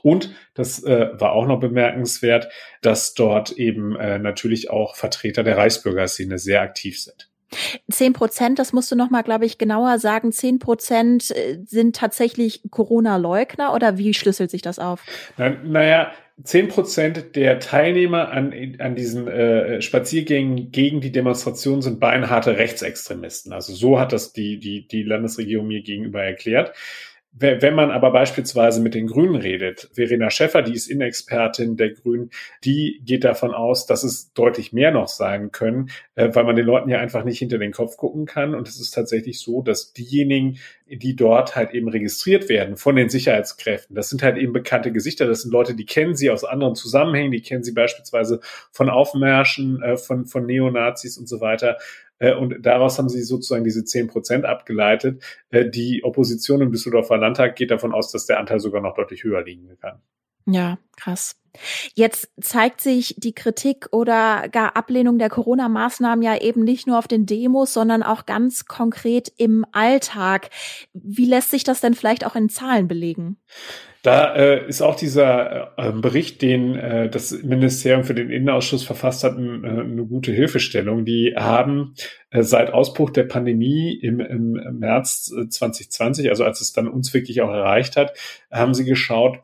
Und 0.03 0.35
das 0.55 0.83
äh, 0.85 1.09
war 1.15 1.33
auch 1.33 1.47
noch 1.47 1.61
bemerkenswert, 1.61 2.49
dass 2.83 3.15
dort 3.15 3.53
eben 3.53 3.97
äh, 3.97 4.19
natürlich 4.19 4.69
auch 4.71 4.97
Vertreter 4.97 5.43
der 5.43 5.57
Reichsbürgerszene 5.57 6.39
sehr 6.39 6.61
aktiv 6.61 7.01
sind. 7.01 7.31
Zehn 7.91 8.13
Prozent, 8.13 8.59
das 8.59 8.75
musst 8.75 8.93
du 8.93 8.97
noch 8.97 9.09
mal, 9.09 9.23
glaube 9.23 9.47
ich, 9.47 9.57
genauer 9.57 9.99
sagen. 9.99 10.33
Zehn 10.33 10.59
Prozent 10.59 11.31
äh, 11.31 11.61
sind 11.65 11.97
tatsächlich 11.97 12.63
Corona-Leugner 12.71 13.73
oder 13.73 13.97
wie 13.97 14.13
schlüsselt 14.13 14.51
sich 14.51 14.61
das 14.61 14.79
auf? 14.79 15.03
Na, 15.39 15.51
naja, 15.51 16.13
zehn 16.43 16.69
Prozent 16.69 17.35
der 17.37 17.59
Teilnehmer 17.59 18.31
an, 18.31 18.77
an 18.79 18.95
diesen 18.95 19.27
äh, 19.29 19.83
Spaziergängen 19.83 20.71
gegen 20.71 21.01
die 21.01 21.13
Demonstration 21.13 21.83
sind 21.83 22.01
beinharte 22.01 22.57
Rechtsextremisten. 22.57 23.53
Also 23.53 23.73
so 23.75 23.99
hat 23.99 24.13
das 24.13 24.33
die, 24.33 24.59
die, 24.59 24.87
die 24.87 25.03
Landesregierung 25.03 25.67
mir 25.67 25.83
gegenüber 25.83 26.23
erklärt. 26.23 26.75
Wenn 27.41 27.75
man 27.75 27.91
aber 27.91 28.11
beispielsweise 28.11 28.81
mit 28.81 28.95
den 28.95 29.07
Grünen 29.07 29.37
redet, 29.37 29.89
Verena 29.93 30.29
Schäffer, 30.31 30.63
die 30.63 30.75
ist 30.75 30.89
Inexpertin 30.89 31.77
der 31.77 31.91
Grünen, 31.91 32.31
die 32.65 33.01
geht 33.05 33.23
davon 33.23 33.55
aus, 33.55 33.87
dass 33.87 34.03
es 34.03 34.33
deutlich 34.33 34.73
mehr 34.73 34.91
noch 34.91 35.09
sein 35.09 35.53
können, 35.53 35.91
äh, 36.17 36.31
weil 36.33 36.45
man 36.45 36.57
den 36.57 36.67
Leuten 36.67 36.89
ja 36.89 36.99
einfach 36.99 37.25
nicht 37.25 37.39
hinter 37.39 37.59
den 37.59 37.73
Kopf 37.73 37.97
gucken 37.97 38.27
kann. 38.27 38.55
Und 38.55 38.67
es 38.67 38.81
ist 38.81 38.91
tatsächlich 38.91 39.41
so, 39.41 39.63
dass 39.63 39.93
diejenigen, 39.93 40.59
die 40.89 41.15
dort 41.15 41.55
halt 41.55 41.75
eben 41.75 41.89
registriert 41.89 42.49
werden 42.49 42.77
von 42.77 42.97
den 42.97 43.09
Sicherheitskräften, 43.09 43.95
das 43.95 44.09
sind 44.09 44.23
halt 44.23 44.37
eben 44.37 44.53
bekannte 44.53 44.91
Gesichter, 44.91 45.27
das 45.27 45.43
sind 45.43 45.53
Leute, 45.53 45.75
die 45.75 45.87
kennen 45.87 46.17
sie 46.17 46.31
aus 46.31 46.45
anderen 46.45 46.75
Zusammenhängen, 46.75 47.31
die 47.31 47.43
kennen 47.43 47.63
sie 47.63 47.73
beispielsweise 47.73 48.41
von 48.73 48.89
Aufmärschen, 48.89 49.81
äh, 49.83 49.97
von, 49.97 50.25
von 50.25 50.45
Neonazis 50.45 51.19
und 51.19 51.29
so 51.29 51.41
weiter. 51.41 51.77
Äh, 52.19 52.35
und 52.35 52.65
daraus 52.65 52.99
haben 52.99 53.09
sie 53.09 53.23
sozusagen 53.23 53.65
diese 53.65 53.85
zehn 53.85 54.09
Prozent 54.09 54.45
abgeleitet. 54.45 55.23
Äh, 55.51 55.71
die 55.71 56.03
Opposition 56.05 56.61
im 56.61 56.73
Düsseldorfer 56.73 57.19
Landtag 57.19 57.57
geht 57.57 57.71
davon 57.71 57.93
aus, 57.93 58.11
dass 58.13 58.27
der 58.27 58.39
Anteil 58.41 58.61
sogar 58.61 58.81
noch 58.81 58.95
deutlich 58.95 59.25
höher 59.25 59.43
liegen 59.43 59.77
kann. 59.81 60.01
Ja, 60.47 60.79
krass. 60.97 61.37
Jetzt 61.95 62.31
zeigt 62.41 62.81
sich 62.81 63.15
die 63.19 63.35
Kritik 63.35 63.89
oder 63.91 64.49
gar 64.49 64.77
Ablehnung 64.77 65.19
der 65.19 65.29
Corona-Maßnahmen 65.29 66.23
ja 66.23 66.41
eben 66.41 66.63
nicht 66.63 66.87
nur 66.87 66.99
auf 66.99 67.09
den 67.09 67.27
Demos, 67.27 67.73
sondern 67.73 68.03
auch 68.03 68.27
ganz 68.27 68.67
konkret 68.67 69.33
im 69.37 69.67
Alltag. 69.73 70.51
Wie 70.93 71.27
lässt 71.27 71.51
sich 71.51 71.65
das 71.65 71.81
denn 71.81 71.95
vielleicht 71.95 72.25
auch 72.25 72.37
in 72.37 72.49
Zahlen 72.49 72.89
belegen? 72.89 73.39
Da 74.03 74.35
äh, 74.37 74.69
ist 74.69 74.81
auch 74.81 74.95
dieser 74.95 75.77
äh, 75.77 75.91
Bericht, 75.93 76.41
den 76.41 76.77
äh, 76.77 77.11
das 77.11 77.33
Ministerium 77.43 78.05
für 78.05 78.15
den 78.15 78.31
Innenausschuss 78.31 78.85
verfasst 78.85 79.25
hat, 79.25 79.37
äh, 79.37 79.41
eine 79.41 80.07
gute 80.07 80.31
Hilfestellung. 80.31 81.05
Die 81.05 81.35
haben 81.37 81.95
äh, 82.31 82.43
seit 82.43 82.73
Ausbruch 82.73 83.11
der 83.11 83.25
Pandemie 83.25 83.93
im, 83.93 84.21
im 84.21 84.79
März 84.79 85.33
2020, 85.51 86.27
äh, 86.27 86.29
also 86.29 86.45
als 86.45 86.61
es 86.61 86.73
dann 86.73 86.87
uns 86.87 87.13
wirklich 87.13 87.43
auch 87.43 87.51
erreicht 87.51 87.97
hat, 87.97 88.17
haben 88.51 88.75
sie 88.75 88.85
geschaut, 88.85 89.41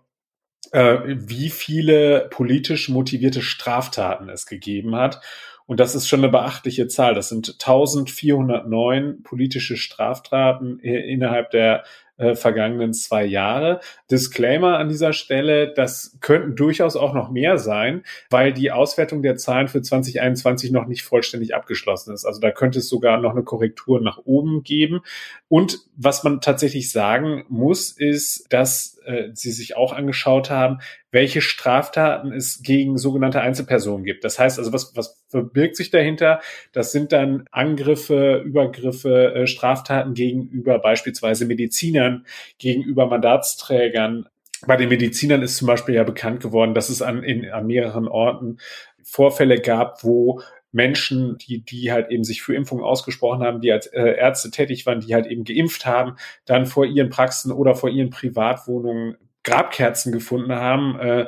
wie 0.73 1.50
viele 1.50 2.26
politisch 2.30 2.88
motivierte 2.88 3.42
Straftaten 3.42 4.28
es 4.28 4.44
gegeben 4.44 4.96
hat. 4.96 5.20
Und 5.66 5.78
das 5.78 5.94
ist 5.94 6.08
schon 6.08 6.20
eine 6.20 6.30
beachtliche 6.30 6.88
Zahl. 6.88 7.14
Das 7.14 7.28
sind 7.28 7.49
1409 7.61 9.23
politische 9.23 9.76
Straftaten 9.76 10.80
innerhalb 10.80 11.50
der 11.50 11.84
äh, 12.16 12.35
vergangenen 12.35 12.94
zwei 12.94 13.25
Jahre. 13.25 13.80
Disclaimer 14.11 14.78
an 14.78 14.88
dieser 14.88 15.12
Stelle, 15.12 15.73
das 15.75 16.16
könnten 16.21 16.54
durchaus 16.54 16.97
auch 16.97 17.12
noch 17.12 17.30
mehr 17.30 17.59
sein, 17.59 18.04
weil 18.30 18.52
die 18.52 18.71
Auswertung 18.71 19.23
der 19.23 19.37
Zahlen 19.37 19.68
für 19.68 19.83
2021 19.83 20.71
noch 20.71 20.87
nicht 20.87 21.02
vollständig 21.02 21.54
abgeschlossen 21.54 22.14
ist. 22.14 22.25
Also 22.25 22.40
da 22.40 22.50
könnte 22.50 22.78
es 22.78 22.88
sogar 22.88 23.18
noch 23.18 23.33
eine 23.33 23.42
Korrektur 23.42 24.00
nach 24.00 24.18
oben 24.25 24.62
geben. 24.62 25.00
Und 25.49 25.80
was 25.97 26.25
man 26.25 26.40
tatsächlich 26.40 26.92
sagen 26.92 27.44
muss, 27.49 27.90
ist, 27.90 28.47
dass 28.50 28.99
äh, 29.04 29.30
Sie 29.33 29.50
sich 29.50 29.76
auch 29.76 29.92
angeschaut 29.92 30.50
haben, 30.50 30.78
welche 31.14 31.40
Straftaten 31.40 32.33
es 32.33 32.61
gegen 32.62 32.99
sogenannte 32.99 33.40
Einzelpersonen 33.40 34.04
gibt. 34.04 34.25
Das 34.25 34.38
heißt 34.38 34.59
also, 34.59 34.73
was, 34.73 34.94
was 34.97 35.25
verbirgt 35.28 35.76
sich 35.76 35.90
dahinter? 35.90 36.40
Das 36.73 36.90
sind 36.90 37.12
dann 37.12 37.44
Angriffe, 37.52 38.42
Übergriffe, 38.44 39.33
äh, 39.33 39.47
Straftaten 39.47 40.14
gegenüber 40.14 40.80
beispielsweise 40.80 41.47
Medizinern, 41.47 42.26
gegenüber 42.59 43.06
Mandatsträgern. 43.06 44.26
Bei 44.66 44.76
den 44.76 44.88
Medizinern 44.88 45.42
ist 45.42 45.56
zum 45.56 45.68
Beispiel 45.68 45.94
ja 45.94 46.02
bekannt 46.02 46.40
geworden, 46.40 46.75
dass 46.75 46.88
es 46.88 47.00
an, 47.00 47.23
in, 47.23 47.49
an 47.49 47.66
mehreren 47.66 48.09
Orten 48.09 48.59
Vorfälle 49.04 49.61
gab, 49.61 50.02
wo 50.02 50.40
Menschen, 50.73 51.38
die, 51.38 51.64
die 51.64 51.92
halt 51.92 52.11
eben 52.11 52.25
sich 52.25 52.42
für 52.42 52.56
Impfungen 52.56 52.85
ausgesprochen 52.85 53.44
haben, 53.44 53.61
die 53.61 53.71
als 53.71 53.87
äh, 53.87 54.16
Ärzte 54.16 54.50
tätig 54.50 54.85
waren, 54.87 54.99
die 54.99 55.14
halt 55.14 55.26
eben 55.26 55.44
geimpft 55.44 55.87
haben, 55.87 56.16
dann 56.44 56.66
vor 56.66 56.85
ihren 56.85 57.11
Praxen 57.11 57.52
oder 57.52 57.76
vor 57.76 57.90
ihren 57.90 58.11
Privatwohnungen 58.11 59.16
Grabkerzen 59.45 60.13
gefunden 60.13 60.53
haben, 60.53 60.99
äh, 60.99 61.27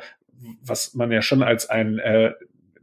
was 0.63 0.95
man 0.95 1.13
ja 1.13 1.23
schon 1.23 1.43
als 1.43 1.69
ein 1.71 1.99
äh, 1.99 2.33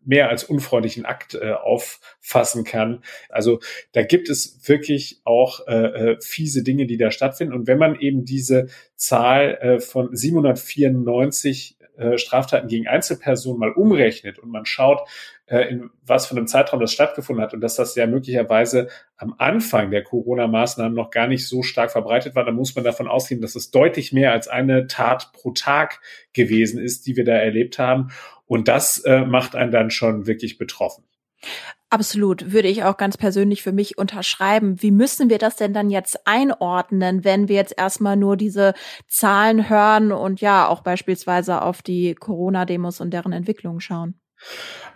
mehr 0.05 0.29
als 0.29 0.43
unfreundlichen 0.43 1.05
Akt 1.05 1.35
äh, 1.35 1.51
auffassen 1.51 2.63
kann. 2.63 3.03
Also 3.29 3.59
da 3.93 4.03
gibt 4.03 4.29
es 4.29 4.59
wirklich 4.67 5.21
auch 5.23 5.65
äh, 5.67 6.11
äh 6.11 6.17
fiese 6.21 6.63
Dinge, 6.63 6.85
die 6.85 6.97
da 6.97 7.11
stattfinden. 7.11 7.53
Und 7.53 7.67
wenn 7.67 7.77
man 7.77 7.99
eben 7.99 8.25
diese 8.25 8.67
Zahl 8.95 9.57
äh, 9.61 9.79
von 9.79 10.15
794 10.15 11.77
äh, 11.97 12.17
Straftaten 12.17 12.67
gegen 12.67 12.87
Einzelpersonen 12.87 13.59
mal 13.59 13.71
umrechnet 13.71 14.39
und 14.39 14.49
man 14.49 14.65
schaut, 14.65 15.07
in 15.61 15.89
was 16.05 16.25
für 16.25 16.35
einem 16.35 16.47
Zeitraum 16.47 16.79
das 16.79 16.91
stattgefunden 16.91 17.43
hat 17.43 17.53
und 17.53 17.61
dass 17.61 17.75
das 17.75 17.95
ja 17.95 18.07
möglicherweise 18.07 18.89
am 19.17 19.35
Anfang 19.37 19.91
der 19.91 20.03
Corona-Maßnahmen 20.03 20.93
noch 20.93 21.11
gar 21.11 21.27
nicht 21.27 21.47
so 21.47 21.63
stark 21.63 21.91
verbreitet 21.91 22.35
war, 22.35 22.45
dann 22.45 22.55
muss 22.55 22.75
man 22.75 22.83
davon 22.83 23.07
ausgehen, 23.07 23.41
dass 23.41 23.55
es 23.55 23.71
deutlich 23.71 24.13
mehr 24.13 24.31
als 24.31 24.47
eine 24.47 24.87
Tat 24.87 25.31
pro 25.33 25.51
Tag 25.51 26.01
gewesen 26.33 26.81
ist, 26.81 27.07
die 27.07 27.15
wir 27.15 27.25
da 27.25 27.33
erlebt 27.33 27.79
haben. 27.79 28.09
Und 28.45 28.67
das 28.67 28.99
äh, 28.99 29.25
macht 29.25 29.55
einen 29.55 29.71
dann 29.71 29.89
schon 29.89 30.27
wirklich 30.27 30.57
betroffen. 30.57 31.05
Absolut, 31.89 32.51
würde 32.51 32.69
ich 32.69 32.83
auch 32.83 32.97
ganz 32.97 33.17
persönlich 33.17 33.61
für 33.61 33.71
mich 33.71 33.99
unterschreiben. 33.99 34.81
Wie 34.81 34.89
müssen 34.89 35.29
wir 35.29 35.37
das 35.37 35.57
denn 35.57 35.73
dann 35.73 35.91
jetzt 35.91 36.25
einordnen, 36.25 37.23
wenn 37.23 37.49
wir 37.49 37.55
jetzt 37.55 37.75
erstmal 37.77 38.17
nur 38.17 38.35
diese 38.35 38.73
Zahlen 39.07 39.69
hören 39.69 40.11
und 40.11 40.41
ja 40.41 40.67
auch 40.67 40.81
beispielsweise 40.81 41.61
auf 41.61 41.83
die 41.83 42.15
Corona-Demos 42.15 42.99
und 42.99 43.11
deren 43.11 43.31
Entwicklung 43.31 43.79
schauen? 43.79 44.15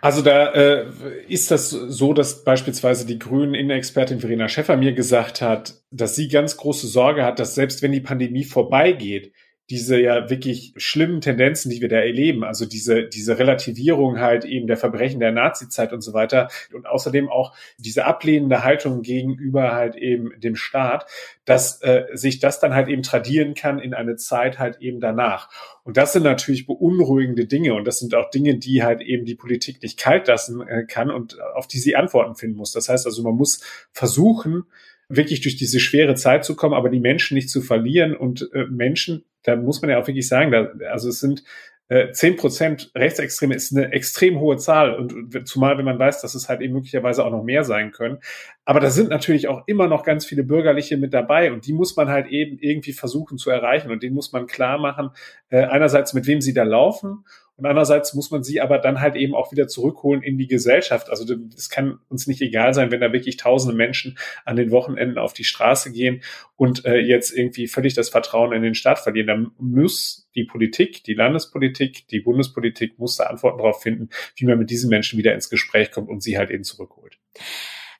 Also 0.00 0.22
da 0.22 0.52
äh, 0.52 0.86
ist 1.26 1.50
das 1.50 1.70
so, 1.70 2.12
dass 2.12 2.44
beispielsweise 2.44 3.04
die 3.04 3.18
Grünen 3.18 3.54
Innenexpertin 3.54 4.20
Verena 4.20 4.48
Schäffer 4.48 4.76
mir 4.76 4.92
gesagt 4.92 5.42
hat, 5.42 5.74
dass 5.90 6.14
sie 6.14 6.28
ganz 6.28 6.56
große 6.56 6.86
Sorge 6.86 7.24
hat, 7.24 7.40
dass 7.40 7.54
selbst 7.56 7.82
wenn 7.82 7.92
die 7.92 8.00
Pandemie 8.00 8.44
vorbeigeht, 8.44 9.32
diese 9.70 10.00
ja 10.00 10.30
wirklich 10.30 10.72
schlimmen 10.76 11.20
Tendenzen, 11.20 11.70
die 11.70 11.80
wir 11.80 11.88
da 11.88 11.98
erleben, 11.98 12.42
also 12.42 12.64
diese, 12.64 13.04
diese 13.04 13.38
Relativierung 13.38 14.18
halt 14.18 14.44
eben 14.44 14.66
der 14.66 14.78
Verbrechen 14.78 15.20
der 15.20 15.32
Nazizeit 15.32 15.92
und 15.92 16.00
so 16.00 16.14
weiter 16.14 16.48
und 16.72 16.86
außerdem 16.86 17.28
auch 17.28 17.54
diese 17.76 18.06
ablehnende 18.06 18.64
Haltung 18.64 19.02
gegenüber 19.02 19.72
halt 19.72 19.94
eben 19.96 20.32
dem 20.40 20.56
Staat, 20.56 21.06
dass 21.44 21.82
äh, 21.82 22.04
sich 22.14 22.38
das 22.38 22.60
dann 22.60 22.74
halt 22.74 22.88
eben 22.88 23.02
tradieren 23.02 23.54
kann 23.54 23.78
in 23.78 23.92
eine 23.92 24.16
Zeit 24.16 24.58
halt 24.58 24.80
eben 24.80 25.00
danach. 25.00 25.50
Und 25.84 25.96
das 25.96 26.14
sind 26.14 26.22
natürlich 26.22 26.66
beunruhigende 26.66 27.46
Dinge 27.46 27.74
und 27.74 27.86
das 27.86 27.98
sind 27.98 28.14
auch 28.14 28.30
Dinge, 28.30 28.56
die 28.56 28.82
halt 28.82 29.02
eben 29.02 29.26
die 29.26 29.34
Politik 29.34 29.82
nicht 29.82 29.98
kalt 29.98 30.28
lassen 30.28 30.66
äh, 30.66 30.84
kann 30.84 31.10
und 31.10 31.40
auf 31.54 31.66
die 31.66 31.78
sie 31.78 31.94
Antworten 31.94 32.34
finden 32.34 32.56
muss. 32.56 32.72
Das 32.72 32.88
heißt 32.88 33.06
also, 33.06 33.22
man 33.22 33.34
muss 33.34 33.62
versuchen, 33.92 34.64
wirklich 35.08 35.40
durch 35.40 35.56
diese 35.56 35.80
schwere 35.80 36.14
Zeit 36.14 36.44
zu 36.44 36.54
kommen, 36.54 36.74
aber 36.74 36.90
die 36.90 37.00
Menschen 37.00 37.34
nicht 37.34 37.50
zu 37.50 37.62
verlieren 37.62 38.14
und 38.14 38.50
äh, 38.52 38.66
Menschen, 38.66 39.24
da 39.42 39.56
muss 39.56 39.80
man 39.82 39.90
ja 39.90 40.00
auch 40.00 40.06
wirklich 40.06 40.28
sagen, 40.28 40.50
da, 40.50 40.68
also 40.90 41.08
es 41.08 41.20
sind 41.20 41.42
äh, 41.90 42.12
zehn 42.12 42.36
Prozent 42.36 42.90
Rechtsextreme 42.94 43.54
ist 43.54 43.74
eine 43.74 43.92
extrem 43.92 44.40
hohe 44.40 44.58
Zahl 44.58 44.94
und 44.94 45.48
zumal 45.48 45.78
wenn 45.78 45.86
man 45.86 45.98
weiß, 45.98 46.20
dass 46.20 46.34
es 46.34 46.48
halt 46.48 46.60
eben 46.60 46.74
möglicherweise 46.74 47.24
auch 47.24 47.30
noch 47.30 47.42
mehr 47.42 47.64
sein 47.64 47.92
können. 47.92 48.18
Aber 48.66 48.80
da 48.80 48.90
sind 48.90 49.08
natürlich 49.08 49.48
auch 49.48 49.62
immer 49.66 49.88
noch 49.88 50.04
ganz 50.04 50.26
viele 50.26 50.44
Bürgerliche 50.44 50.98
mit 50.98 51.14
dabei 51.14 51.50
und 51.50 51.66
die 51.66 51.72
muss 51.72 51.96
man 51.96 52.08
halt 52.08 52.26
eben 52.26 52.58
irgendwie 52.58 52.92
versuchen 52.92 53.38
zu 53.38 53.50
erreichen 53.50 53.90
und 53.90 54.02
denen 54.02 54.14
muss 54.14 54.32
man 54.32 54.46
klar 54.46 54.78
machen, 54.78 55.10
äh, 55.48 55.62
einerseits 55.62 56.12
mit 56.12 56.26
wem 56.26 56.42
sie 56.42 56.52
da 56.52 56.64
laufen 56.64 57.24
und 57.58 57.66
andererseits 57.66 58.14
muss 58.14 58.30
man 58.30 58.44
sie 58.44 58.60
aber 58.60 58.78
dann 58.78 59.00
halt 59.00 59.16
eben 59.16 59.34
auch 59.34 59.50
wieder 59.50 59.66
zurückholen 59.66 60.22
in 60.22 60.38
die 60.38 60.46
Gesellschaft. 60.46 61.10
Also 61.10 61.34
es 61.56 61.68
kann 61.68 61.98
uns 62.08 62.28
nicht 62.28 62.40
egal 62.40 62.72
sein, 62.72 62.92
wenn 62.92 63.00
da 63.00 63.12
wirklich 63.12 63.36
tausende 63.36 63.76
Menschen 63.76 64.16
an 64.44 64.54
den 64.54 64.70
Wochenenden 64.70 65.18
auf 65.18 65.32
die 65.32 65.42
Straße 65.42 65.90
gehen 65.90 66.22
und 66.54 66.84
äh, 66.84 66.98
jetzt 66.98 67.36
irgendwie 67.36 67.66
völlig 67.66 67.94
das 67.94 68.10
Vertrauen 68.10 68.52
in 68.52 68.62
den 68.62 68.76
Staat 68.76 69.00
verlieren. 69.00 69.26
Dann 69.26 69.50
muss 69.58 70.30
die 70.36 70.44
Politik, 70.44 71.02
die 71.02 71.14
Landespolitik, 71.14 72.06
die 72.06 72.20
Bundespolitik 72.20 72.96
muss 73.00 73.16
da 73.16 73.24
Antworten 73.24 73.58
darauf 73.58 73.82
finden, 73.82 74.08
wie 74.36 74.44
man 74.44 74.56
mit 74.56 74.70
diesen 74.70 74.88
Menschen 74.88 75.18
wieder 75.18 75.34
ins 75.34 75.50
Gespräch 75.50 75.90
kommt 75.90 76.08
und 76.08 76.22
sie 76.22 76.38
halt 76.38 76.50
eben 76.50 76.62
zurückholt. 76.62 77.18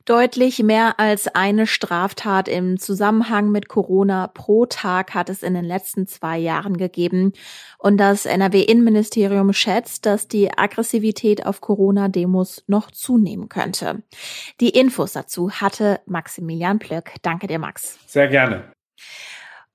Deutlich 0.09 0.63
mehr 0.63 0.99
als 0.99 1.29
eine 1.29 1.67
Straftat 1.67 2.49
im 2.49 2.79
Zusammenhang 2.79 3.51
mit 3.51 3.69
Corona 3.69 4.29
pro 4.29 4.65
Tag 4.65 5.13
hat 5.13 5.29
es 5.29 5.43
in 5.43 5.53
den 5.53 5.67
letzten 5.67 6.07
zwei 6.07 6.39
Jahren 6.39 6.79
gegeben. 6.79 7.35
Und 7.77 7.99
das 7.99 8.25
NRW-Innenministerium 8.25 9.53
schätzt, 9.53 10.07
dass 10.07 10.27
die 10.27 10.51
Aggressivität 10.51 11.45
auf 11.45 11.61
Corona-Demos 11.61 12.65
noch 12.69 12.91
zunehmen 12.91 13.51
könnte. 13.51 14.03
Die 14.63 14.71
Infos 14.71 15.13
dazu 15.13 15.51
hatte 15.51 16.01
Maximilian 16.07 16.79
Plöck. 16.79 17.17
Danke 17.21 17.47
dir, 17.47 17.59
Max. 17.59 17.99
Sehr 18.07 18.29
gerne. 18.29 18.73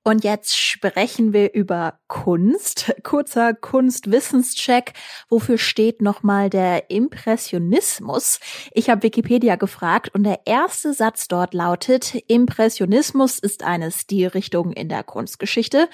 Und 0.06 0.26
jetzt 0.26 0.60
sprechen 0.60 1.32
wir 1.32 1.54
über 1.54 2.00
Kunst. 2.10 2.94
Kurzer 3.04 3.54
Kunstwissenscheck. 3.54 4.92
Wofür 5.30 5.58
steht 5.58 6.02
nochmal 6.02 6.50
der 6.50 6.90
Impressionismus? 6.90 8.42
Ich 8.74 8.90
habe 8.90 9.04
Wikipedia 9.04 9.56
gefragt 9.56 10.14
und 10.14 10.24
der 10.24 10.42
erste 10.46 10.94
Satz 10.94 11.30
dort 11.30 11.54
lautet, 11.54 12.16
Impressionismus 12.28 13.40
ist 13.40 13.64
eine 13.64 13.92
Stilrichtung 13.92 14.74
in 14.74 14.90
der 14.90 15.04
Kunstgeschichte, 15.04 15.88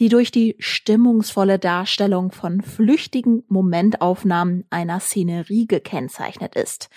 die 0.00 0.08
durch 0.08 0.32
die 0.32 0.56
stimmungsvolle 0.58 1.58
Darstellung 1.58 2.32
von 2.32 2.62
flüchtigen 2.62 3.44
Momentaufnahmen 3.48 4.64
einer 4.70 4.98
Szenerie 4.98 5.66
gekennzeichnet 5.66 6.56
ist. 6.56 6.88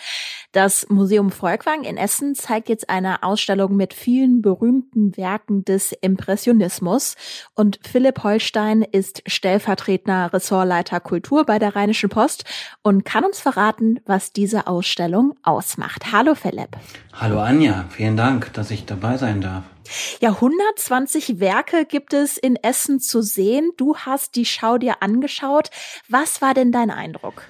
Das 0.53 0.88
Museum 0.89 1.29
Volkwang 1.29 1.83
in 1.83 1.98
Essen 1.98 2.33
zeigt 2.33 2.69
jetzt 2.69 2.89
eine 2.89 3.22
Ausstellung 3.24 3.75
mit 3.75 3.93
vielen 3.93 4.41
berühmten 4.41 5.17
Werken 5.17 5.65
des 5.65 5.91
Impressionismus 5.91 7.15
und 7.55 7.79
Philipp 7.83 8.24
Holstein 8.24 8.83
ist 8.83 9.22
stellvertretender 9.25 10.31
Ressortleiter 10.31 11.01
Kultur 11.01 11.45
bei 11.45 11.60
der 11.60 11.75
Rheinischen 11.75 12.10
Post 12.10 12.45
und 12.83 13.03
kann 13.03 13.25
uns 13.25 13.41
verraten, 13.41 14.00
was 14.05 14.31
diese 14.31 14.67
Ausstellung 14.67 15.36
ausmacht. 15.43 16.13
Hallo 16.13 16.36
Philipp. 16.36 16.77
Hallo 17.12 17.41
Anja, 17.41 17.83
vielen 17.89 18.15
Dank, 18.15 18.53
dass 18.53 18.72
ich 18.72 18.86
dabei 18.86 19.17
sein 19.17 19.41
darf. 19.41 19.73
Ja, 20.21 20.29
120 20.29 21.39
Werke 21.39 21.85
gibt 21.85 22.13
es 22.13 22.37
in 22.37 22.55
Essen 22.55 22.99
zu 22.99 23.21
sehen. 23.21 23.71
Du 23.77 23.95
hast 23.97 24.35
die 24.35 24.45
Schau 24.45 24.77
dir 24.77 25.01
angeschaut. 25.01 25.69
Was 26.09 26.41
war 26.41 26.53
denn 26.53 26.71
dein 26.71 26.91
Eindruck? 26.91 27.43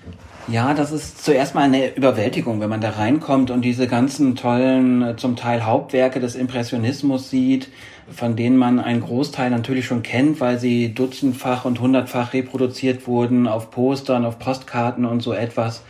Ja, 0.48 0.74
das 0.74 0.92
ist 0.92 1.24
zuerst 1.24 1.56
mal 1.56 1.62
eine 1.62 1.96
Überwältigung, 1.96 2.60
wenn 2.60 2.70
man 2.70 2.82
da 2.82 2.90
reinkommt 2.90 3.50
und 3.50 3.62
diese 3.62 3.88
ganzen 3.88 4.36
tollen, 4.36 5.02
äh, 5.02 5.16
zum 5.16 5.38
Teil 5.38 5.66
Hauptwerke 5.66 6.20
des 6.20 6.36
Impressionismus 6.36 7.30
sieht, 7.30 7.70
von 8.12 8.36
denen 8.36 8.58
man 8.58 8.82
einen 8.82 9.00
Großteil 9.00 9.50
natürlich 9.50 9.86
schon 9.86 10.04
kennt, 10.04 10.42
weil 10.42 10.60
sie 10.60 10.94
dutzendfach 10.94 11.64
und 11.64 11.80
hundertfach 11.80 12.34
reproduziert 12.34 13.08
wurden 13.08 13.48
auf 13.48 13.72
Postern, 13.72 14.26
auf 14.26 14.38
Postkarten 14.38 15.06
und 15.06 15.22
so 15.22 15.32
etwas. 15.32 15.82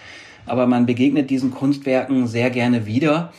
Aber 0.46 0.68
man 0.68 0.86
begegnet 0.86 1.32
diesen 1.32 1.52
Kunstwerken 1.52 2.28
sehr 2.28 2.52
gerne 2.52 2.86
wieder 2.86 3.34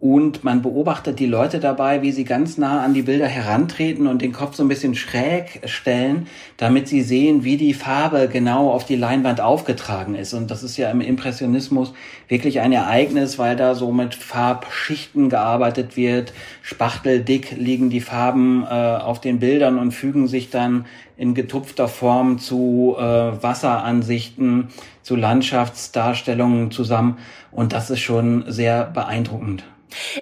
und 0.00 0.44
man 0.44 0.62
beobachtet 0.62 1.18
die 1.18 1.26
Leute 1.26 1.60
dabei, 1.60 2.00
wie 2.00 2.10
sie 2.10 2.24
ganz 2.24 2.56
nah 2.56 2.82
an 2.82 2.94
die 2.94 3.02
Bilder 3.02 3.26
herantreten 3.26 4.06
und 4.06 4.22
den 4.22 4.32
Kopf 4.32 4.54
so 4.54 4.64
ein 4.64 4.68
bisschen 4.68 4.94
schräg 4.94 5.60
stellen, 5.66 6.26
damit 6.56 6.88
sie 6.88 7.02
sehen, 7.02 7.44
wie 7.44 7.58
die 7.58 7.74
Farbe 7.74 8.26
genau 8.32 8.70
auf 8.70 8.86
die 8.86 8.96
Leinwand 8.96 9.42
aufgetragen 9.42 10.14
ist. 10.14 10.32
Und 10.32 10.50
das 10.50 10.62
ist 10.62 10.78
ja 10.78 10.90
im 10.90 11.02
Impressionismus 11.02 11.92
wirklich 12.28 12.60
ein 12.60 12.72
Ereignis, 12.72 13.38
weil 13.38 13.56
da 13.56 13.74
so 13.74 13.92
mit 13.92 14.14
Farbschichten 14.14 15.28
gearbeitet 15.28 15.98
wird. 15.98 16.32
Spachteldick 16.62 17.54
liegen 17.58 17.90
die 17.90 18.00
Farben 18.00 18.64
äh, 18.64 18.68
auf 18.68 19.20
den 19.20 19.38
Bildern 19.38 19.78
und 19.78 19.92
fügen 19.92 20.28
sich 20.28 20.48
dann 20.48 20.86
in 21.18 21.34
getupfter 21.34 21.88
Form 21.88 22.38
zu 22.38 22.96
äh, 22.98 23.02
Wasseransichten, 23.02 24.68
zu 25.02 25.14
Landschaftsdarstellungen 25.14 26.70
zusammen. 26.70 27.18
Und 27.52 27.74
das 27.74 27.90
ist 27.90 28.00
schon 28.00 28.44
sehr 28.48 28.84
beeindruckend. 28.84 29.62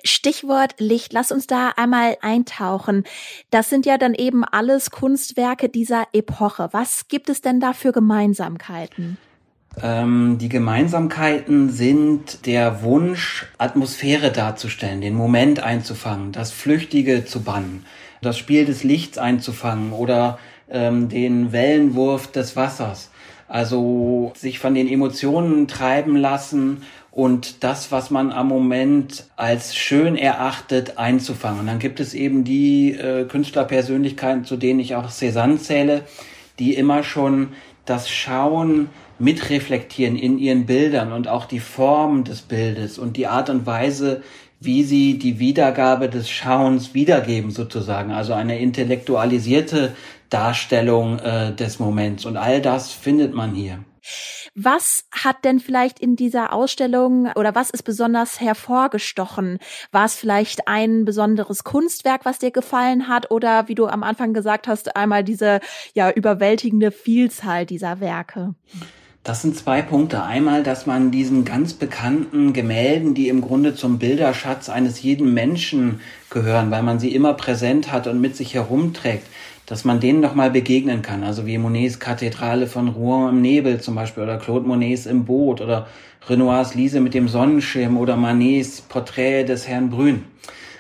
Stichwort 0.04 0.74
Licht, 0.78 1.12
lass 1.12 1.32
uns 1.32 1.46
da 1.46 1.72
einmal 1.76 2.16
eintauchen. 2.20 3.04
Das 3.50 3.70
sind 3.70 3.86
ja 3.86 3.98
dann 3.98 4.14
eben 4.14 4.44
alles 4.44 4.90
Kunstwerke 4.90 5.68
dieser 5.68 6.06
Epoche. 6.12 6.68
Was 6.72 7.08
gibt 7.08 7.28
es 7.28 7.40
denn 7.40 7.60
da 7.60 7.72
für 7.72 7.92
Gemeinsamkeiten? 7.92 9.18
Ähm, 9.82 10.38
die 10.40 10.48
Gemeinsamkeiten 10.48 11.70
sind 11.70 12.46
der 12.46 12.82
Wunsch, 12.82 13.46
Atmosphäre 13.58 14.32
darzustellen, 14.32 15.00
den 15.00 15.14
Moment 15.14 15.62
einzufangen, 15.62 16.32
das 16.32 16.50
Flüchtige 16.50 17.24
zu 17.24 17.42
bannen, 17.42 17.84
das 18.22 18.38
Spiel 18.38 18.64
des 18.64 18.82
Lichts 18.82 19.18
einzufangen 19.18 19.92
oder 19.92 20.38
ähm, 20.70 21.08
den 21.08 21.52
Wellenwurf 21.52 22.32
des 22.32 22.56
Wassers. 22.56 23.10
Also 23.48 24.32
sich 24.36 24.58
von 24.58 24.74
den 24.74 24.88
Emotionen 24.88 25.66
treiben 25.68 26.16
lassen 26.16 26.82
und 27.10 27.64
das, 27.64 27.90
was 27.90 28.10
man 28.10 28.30
am 28.30 28.46
Moment 28.46 29.24
als 29.36 29.74
schön 29.74 30.16
erachtet, 30.16 30.98
einzufangen. 30.98 31.60
Und 31.60 31.66
dann 31.66 31.78
gibt 31.78 31.98
es 31.98 32.14
eben 32.14 32.44
die 32.44 32.92
äh, 32.92 33.24
Künstlerpersönlichkeiten, 33.24 34.44
zu 34.44 34.56
denen 34.56 34.80
ich 34.80 34.94
auch 34.94 35.08
Cézanne 35.08 35.58
zähle, 35.58 36.02
die 36.58 36.74
immer 36.74 37.02
schon 37.02 37.48
das 37.86 38.10
Schauen 38.10 38.90
mitreflektieren 39.18 40.16
in 40.16 40.38
ihren 40.38 40.66
Bildern 40.66 41.12
und 41.12 41.26
auch 41.26 41.46
die 41.46 41.60
Form 41.60 42.24
des 42.24 42.42
Bildes 42.42 42.98
und 42.98 43.16
die 43.16 43.26
Art 43.26 43.50
und 43.50 43.66
Weise, 43.66 44.22
wie 44.60 44.82
sie 44.82 45.18
die 45.18 45.38
Wiedergabe 45.38 46.08
des 46.08 46.28
Schauens 46.28 46.92
wiedergeben 46.94 47.50
sozusagen. 47.50 48.10
Also 48.10 48.32
eine 48.32 48.58
intellektualisierte 48.58 49.94
Darstellung 50.30 51.18
äh, 51.18 51.52
des 51.54 51.78
Moments. 51.78 52.24
Und 52.24 52.36
all 52.36 52.60
das 52.60 52.92
findet 52.92 53.34
man 53.34 53.54
hier. 53.54 53.84
Was 54.54 55.04
hat 55.12 55.44
denn 55.44 55.60
vielleicht 55.60 56.00
in 56.00 56.16
dieser 56.16 56.52
Ausstellung 56.52 57.30
oder 57.36 57.54
was 57.54 57.70
ist 57.70 57.82
besonders 57.82 58.40
hervorgestochen? 58.40 59.58
War 59.92 60.06
es 60.06 60.14
vielleicht 60.14 60.66
ein 60.66 61.04
besonderes 61.04 61.64
Kunstwerk, 61.64 62.24
was 62.24 62.38
dir 62.38 62.50
gefallen 62.50 63.08
hat 63.08 63.30
oder 63.30 63.68
wie 63.68 63.74
du 63.74 63.86
am 63.86 64.02
Anfang 64.02 64.32
gesagt 64.32 64.66
hast, 64.66 64.96
einmal 64.96 65.24
diese 65.24 65.60
ja 65.94 66.10
überwältigende 66.10 66.90
Vielzahl 66.90 67.66
dieser 67.66 68.00
Werke? 68.00 68.54
Das 69.24 69.42
sind 69.42 69.56
zwei 69.56 69.82
Punkte. 69.82 70.22
Einmal, 70.22 70.62
dass 70.62 70.86
man 70.86 71.10
diesen 71.10 71.44
ganz 71.44 71.74
bekannten 71.74 72.54
Gemälden, 72.54 73.12
die 73.12 73.28
im 73.28 73.42
Grunde 73.42 73.74
zum 73.74 73.98
Bilderschatz 73.98 74.70
eines 74.70 75.02
jeden 75.02 75.34
Menschen 75.34 76.00
gehören, 76.30 76.70
weil 76.70 76.82
man 76.82 76.98
sie 76.98 77.14
immer 77.14 77.34
präsent 77.34 77.92
hat 77.92 78.06
und 78.06 78.20
mit 78.20 78.36
sich 78.36 78.54
herumträgt, 78.54 79.26
dass 79.68 79.84
man 79.84 80.00
denen 80.00 80.20
nochmal 80.20 80.50
begegnen 80.50 81.02
kann. 81.02 81.22
Also 81.22 81.46
wie 81.46 81.58
Monets 81.58 82.00
Kathedrale 82.00 82.66
von 82.66 82.88
Rouen 82.88 83.28
im 83.34 83.40
Nebel 83.42 83.80
zum 83.80 83.94
Beispiel 83.94 84.22
oder 84.22 84.38
Claude 84.38 84.66
Monets 84.66 85.04
im 85.04 85.26
Boot 85.26 85.60
oder 85.60 85.86
Renoirs 86.26 86.74
Lise 86.74 87.00
mit 87.00 87.12
dem 87.12 87.28
Sonnenschirm 87.28 87.98
oder 87.98 88.16
Manets 88.16 88.80
Porträt 88.80 89.44
des 89.44 89.68
Herrn 89.68 89.90
Brün. 89.90 90.24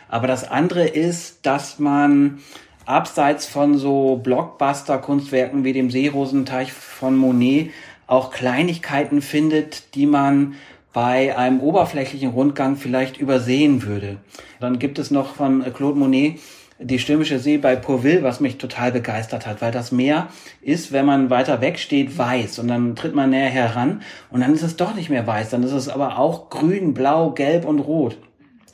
Aber 0.08 0.26
das 0.26 0.50
andere 0.50 0.86
ist, 0.86 1.44
dass 1.44 1.78
man 1.78 2.38
abseits 2.86 3.44
von 3.44 3.76
so 3.76 4.16
Blockbuster-Kunstwerken 4.22 5.64
wie 5.64 5.74
dem 5.74 5.90
Seerosenteich 5.90 6.72
von 6.72 7.14
Monet 7.14 7.70
auch 8.06 8.30
Kleinigkeiten 8.30 9.20
findet, 9.20 9.94
die 9.94 10.06
man 10.06 10.54
bei 10.94 11.36
einem 11.36 11.60
oberflächlichen 11.60 12.30
Rundgang 12.30 12.76
vielleicht 12.76 13.18
übersehen 13.18 13.82
würde. 13.82 14.16
Dann 14.60 14.78
gibt 14.78 14.98
es 14.98 15.10
noch 15.10 15.34
von 15.34 15.62
Claude 15.74 15.98
Monet 15.98 16.38
die 16.80 16.98
stürmische 16.98 17.38
See 17.38 17.58
bei 17.58 17.74
Pourville, 17.76 18.22
was 18.22 18.40
mich 18.40 18.58
total 18.58 18.92
begeistert 18.92 19.46
hat, 19.46 19.60
weil 19.60 19.72
das 19.72 19.90
Meer 19.90 20.28
ist, 20.62 20.92
wenn 20.92 21.06
man 21.06 21.28
weiter 21.30 21.60
weg 21.60 21.78
steht, 21.78 22.16
weiß 22.16 22.58
und 22.60 22.68
dann 22.68 22.94
tritt 22.94 23.14
man 23.14 23.30
näher 23.30 23.48
heran 23.48 24.02
und 24.30 24.40
dann 24.40 24.54
ist 24.54 24.62
es 24.62 24.76
doch 24.76 24.94
nicht 24.94 25.10
mehr 25.10 25.26
weiß, 25.26 25.50
dann 25.50 25.64
ist 25.64 25.72
es 25.72 25.88
aber 25.88 26.18
auch 26.18 26.50
grün, 26.50 26.94
blau, 26.94 27.30
gelb 27.30 27.64
und 27.64 27.80
rot. 27.80 28.18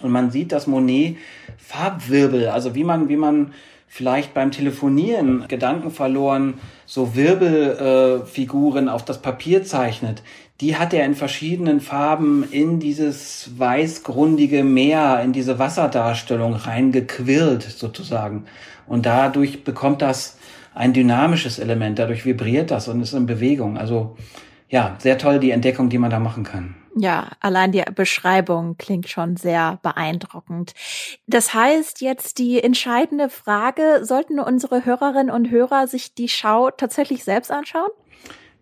Und 0.03 0.11
man 0.11 0.31
sieht, 0.31 0.53
dass 0.53 0.67
Monet 0.67 1.17
Farbwirbel, 1.57 2.49
also 2.49 2.75
wie 2.75 2.85
man, 2.85 3.09
wie 3.09 3.17
man 3.17 3.53
vielleicht 3.87 4.35
beim 4.35 4.51
Telefonieren 4.51 5.47
Gedanken 5.49 5.91
verloren, 5.91 6.55
so 6.87 7.15
Wirbelfiguren 7.15 8.89
äh, 8.89 8.91
auf 8.91 9.05
das 9.05 9.21
Papier 9.23 9.65
zeichnet, 9.65 10.23
die 10.61 10.77
hat 10.77 10.95
er 10.95 11.05
in 11.05 11.15
verschiedenen 11.15 11.81
Farben 11.81 12.45
in 12.51 12.79
dieses 12.79 13.51
weißgrundige 13.59 14.63
Meer, 14.63 15.21
in 15.25 15.33
diese 15.33 15.59
Wasserdarstellung 15.59 16.55
reingequirlt 16.55 17.63
sozusagen. 17.63 18.45
Und 18.87 19.07
dadurch 19.07 19.65
bekommt 19.65 20.03
das 20.03 20.39
ein 20.75 20.93
dynamisches 20.93 21.59
Element, 21.59 21.99
dadurch 21.99 22.25
vibriert 22.25 22.71
das 22.71 22.89
und 22.89 23.01
ist 23.01 23.15
in 23.15 23.27
Bewegung. 23.27 23.79
Also 23.79 24.17
ja, 24.69 24.97
sehr 24.99 25.19
toll 25.19 25.39
die 25.39 25.51
Entdeckung, 25.51 25.89
die 25.89 25.99
man 25.99 26.11
da 26.11 26.19
machen 26.19 26.45
kann. 26.45 26.75
Ja, 26.97 27.31
allein 27.41 27.73
die 27.73 27.83
Beschreibung 27.95 28.77
klingt 28.77 29.09
schon 29.09 29.37
sehr 29.37 29.81
beeindruckend. 29.83 30.75
Das 31.27 31.53
heißt 31.53 32.01
jetzt 32.01 32.39
die 32.39 32.63
entscheidende 32.63 33.29
Frage, 33.29 34.05
sollten 34.05 34.39
unsere 34.39 34.85
Hörerinnen 34.85 35.31
und 35.31 35.51
Hörer 35.51 35.89
sich 35.89 36.15
die 36.15 36.29
Schau 36.29 36.71
tatsächlich 36.71 37.25
selbst 37.25 37.51
anschauen? 37.51 37.91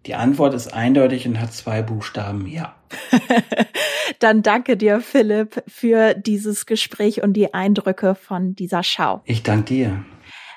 Die 0.07 0.15
Antwort 0.15 0.55
ist 0.55 0.73
eindeutig 0.73 1.29
und 1.29 1.41
hat 1.41 1.53
zwei 1.53 1.83
Buchstaben, 1.83 2.47
ja. 2.47 2.75
Dann 4.19 4.43
danke 4.43 4.77
dir, 4.77 5.01
Philipp, 5.01 5.62
für 5.69 6.15
dieses 6.15 6.67
Gespräch 6.67 7.23
und 7.23 7.35
die 7.35 7.55
Eindrücke 7.55 8.15
von 8.15 8.55
dieser 8.57 8.83
Schau. 8.83 9.21
Ich 9.25 9.43
danke 9.43 9.75
dir. 9.75 10.05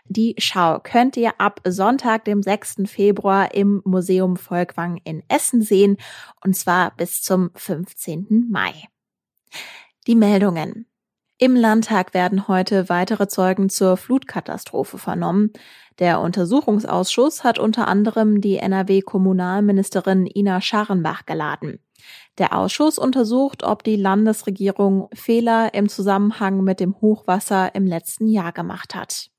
Die 0.08 0.36
Schau 0.38 0.80
könnt 0.80 1.18
ihr 1.18 1.40
ab 1.40 1.62
Sonntag, 1.66 2.26
dem 2.26 2.44
6. 2.44 2.84
Februar 2.86 3.56
im 3.56 3.82
Museum 3.86 4.38
Volkwang 4.38 5.00
in 5.04 5.24
Essen 5.30 5.64
sehen, 5.64 5.98
und 6.44 6.56
zwar 6.56 6.96
bis 6.96 7.24
zum 7.24 7.50
15. 7.56 8.48
Mai. 8.52 8.74
Die 10.06 10.16
Meldungen. 10.16 10.86
Im 11.38 11.56
Landtag 11.56 12.14
werden 12.14 12.48
heute 12.48 12.88
weitere 12.88 13.28
Zeugen 13.28 13.70
zur 13.70 13.98
Flutkatastrophe 13.98 15.00
vernommen. 15.00 15.52
Der 15.98 16.22
Untersuchungsausschuss 16.22 17.44
hat 17.44 17.58
unter 17.58 17.88
anderem 17.88 18.40
die 18.40 18.58
NRW-Kommunalministerin 18.58 20.28
Ina 20.28 20.62
Scharrenbach 20.62 21.26
geladen. 21.26 21.80
Der 22.38 22.56
Ausschuss 22.56 23.00
untersucht, 23.00 23.64
ob 23.64 23.84
die 23.84 23.96
Landesregierung 23.96 25.10
Fehler 25.14 25.74
im 25.74 25.90
Zusammenhang 25.90 26.64
mit 26.64 26.80
dem 26.80 27.02
Hochwasser 27.02 27.74
im 27.74 27.88
letzten 27.88 28.28
Jahr 28.28 28.52
gemacht 28.52 28.94
hat. 28.94 29.32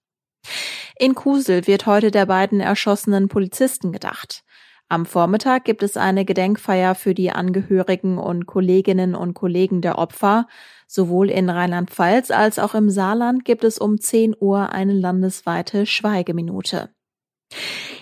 In 0.99 1.15
Kusel 1.15 1.67
wird 1.67 1.87
heute 1.87 2.11
der 2.11 2.27
beiden 2.27 2.61
erschossenen 2.61 3.29
Polizisten 3.29 3.93
gedacht. 3.93 4.45
Am 4.89 5.05
Vormittag 5.05 5.65
gibt 5.65 5.83
es 5.83 5.97
eine 5.97 6.25
Gedenkfeier 6.25 6.95
für 6.95 7.13
die 7.13 7.33
Angehörigen 7.33 8.19
und 8.19 8.47
Kolleginnen 8.47 9.17
und 9.17 9.35
Kollegen 9.35 9.81
der 9.81 9.99
Opfer. 9.99 10.47
Sowohl 10.87 11.29
in 11.29 11.51
Rheinland-Pfalz 11.51 12.31
als 12.31 12.61
auch 12.61 12.75
im 12.75 12.89
Saarland 12.89 13.45
gibt 13.45 13.65
es 13.65 13.79
um 13.79 14.01
10 14.01 14.37
Uhr 14.39 14.71
eine 14.71 14.93
landesweite 14.93 15.87
Schweigeminute. 15.87 16.91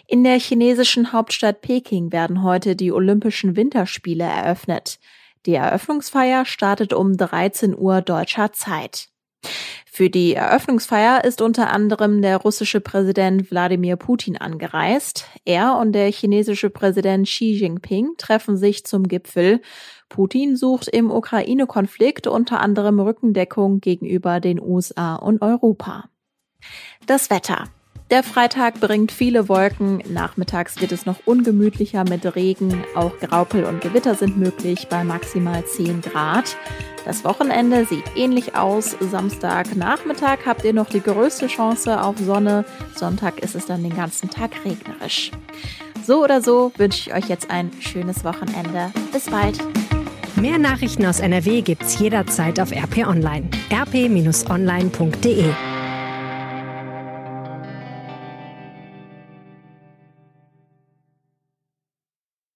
In 0.07 0.23
der 0.25 0.39
chinesischen 0.39 1.13
Hauptstadt 1.13 1.63
Peking 1.63 2.13
werden 2.13 2.43
heute 2.43 2.77
die 2.77 2.93
Olympischen 2.93 3.57
Winterspiele 3.57 4.25
eröffnet. 4.25 4.99
Die 5.47 5.55
Eröffnungsfeier 5.55 6.45
startet 6.45 6.93
um 6.93 7.17
13 7.17 7.77
Uhr 7.77 8.03
deutscher 8.03 8.53
Zeit. 8.53 9.09
Für 9.87 10.11
die 10.11 10.35
Eröffnungsfeier 10.35 11.25
ist 11.25 11.41
unter 11.41 11.71
anderem 11.71 12.21
der 12.21 12.39
russische 12.39 12.81
Präsident 12.81 13.51
Wladimir 13.51 13.97
Putin 13.97 14.37
angereist. 14.37 15.27
Er 15.45 15.79
und 15.79 15.93
der 15.93 16.11
chinesische 16.11 16.71
Präsident 16.71 17.27
Xi 17.27 17.53
Jinping 17.53 18.15
treffen 18.19 18.57
sich 18.57 18.85
zum 18.85 19.07
Gipfel. 19.07 19.61
Putin 20.09 20.57
sucht 20.57 20.89
im 20.89 21.11
Ukraine-Konflikt 21.11 22.27
unter 22.27 22.61
anderem 22.61 22.99
Rückendeckung 22.99 23.81
gegenüber 23.81 24.41
den 24.41 24.61
USA 24.61 25.15
und 25.17 25.43
Europa. 25.43 26.09
Das 27.07 27.31
Wetter. 27.31 27.69
Der 28.11 28.23
Freitag 28.23 28.81
bringt 28.81 29.13
viele 29.13 29.49
Wolken. 29.49 30.03
Nachmittags 30.09 30.81
wird 30.81 30.93
es 30.93 31.07
noch 31.07 31.21
ungemütlicher 31.25 32.05
mit 32.05 32.37
Regen. 32.37 32.85
Auch 32.95 33.19
Graupel 33.19 33.65
und 33.65 33.81
Gewitter 33.81 34.15
sind 34.15 34.37
möglich 34.37 34.89
bei 34.91 35.03
maximal 35.05 35.65
10 35.65 36.03
Grad. 36.03 36.57
Das 37.07 37.25
Wochenende 37.25 37.87
sieht 37.87 38.05
ähnlich 38.15 38.57
aus. 38.57 38.97
Samstag 39.01 39.75
Nachmittag 39.75 40.47
habt 40.47 40.65
ihr 40.65 40.75
noch 40.75 40.91
die 40.91 41.01
größte 41.01 41.47
Chance 41.47 42.03
auf 42.03 42.19
Sonne. 42.19 42.67
Sonntag 42.95 43.41
ist 43.41 43.55
es 43.55 43.67
dann 43.67 43.83
den 43.83 43.97
ganzen 43.97 44.29
Tag 44.29 44.53
regnerisch. 44.65 45.31
So 46.07 46.23
oder 46.23 46.43
so 46.43 46.73
wünsche 46.77 47.09
ich 47.09 47.15
euch 47.15 47.29
jetzt 47.31 47.51
ein 47.51 47.71
schönes 47.81 48.23
Wochenende. 48.23 48.93
Bis 49.13 49.31
bald. 49.31 49.59
Mehr 50.37 50.59
Nachrichten 50.59 51.07
aus 51.07 51.21
NRW 51.21 51.63
gibt's 51.63 51.99
jederzeit 51.99 52.61
auf 52.61 52.71
RP 52.71 53.07
Online. 53.07 53.49
rp-online.de 53.73 55.45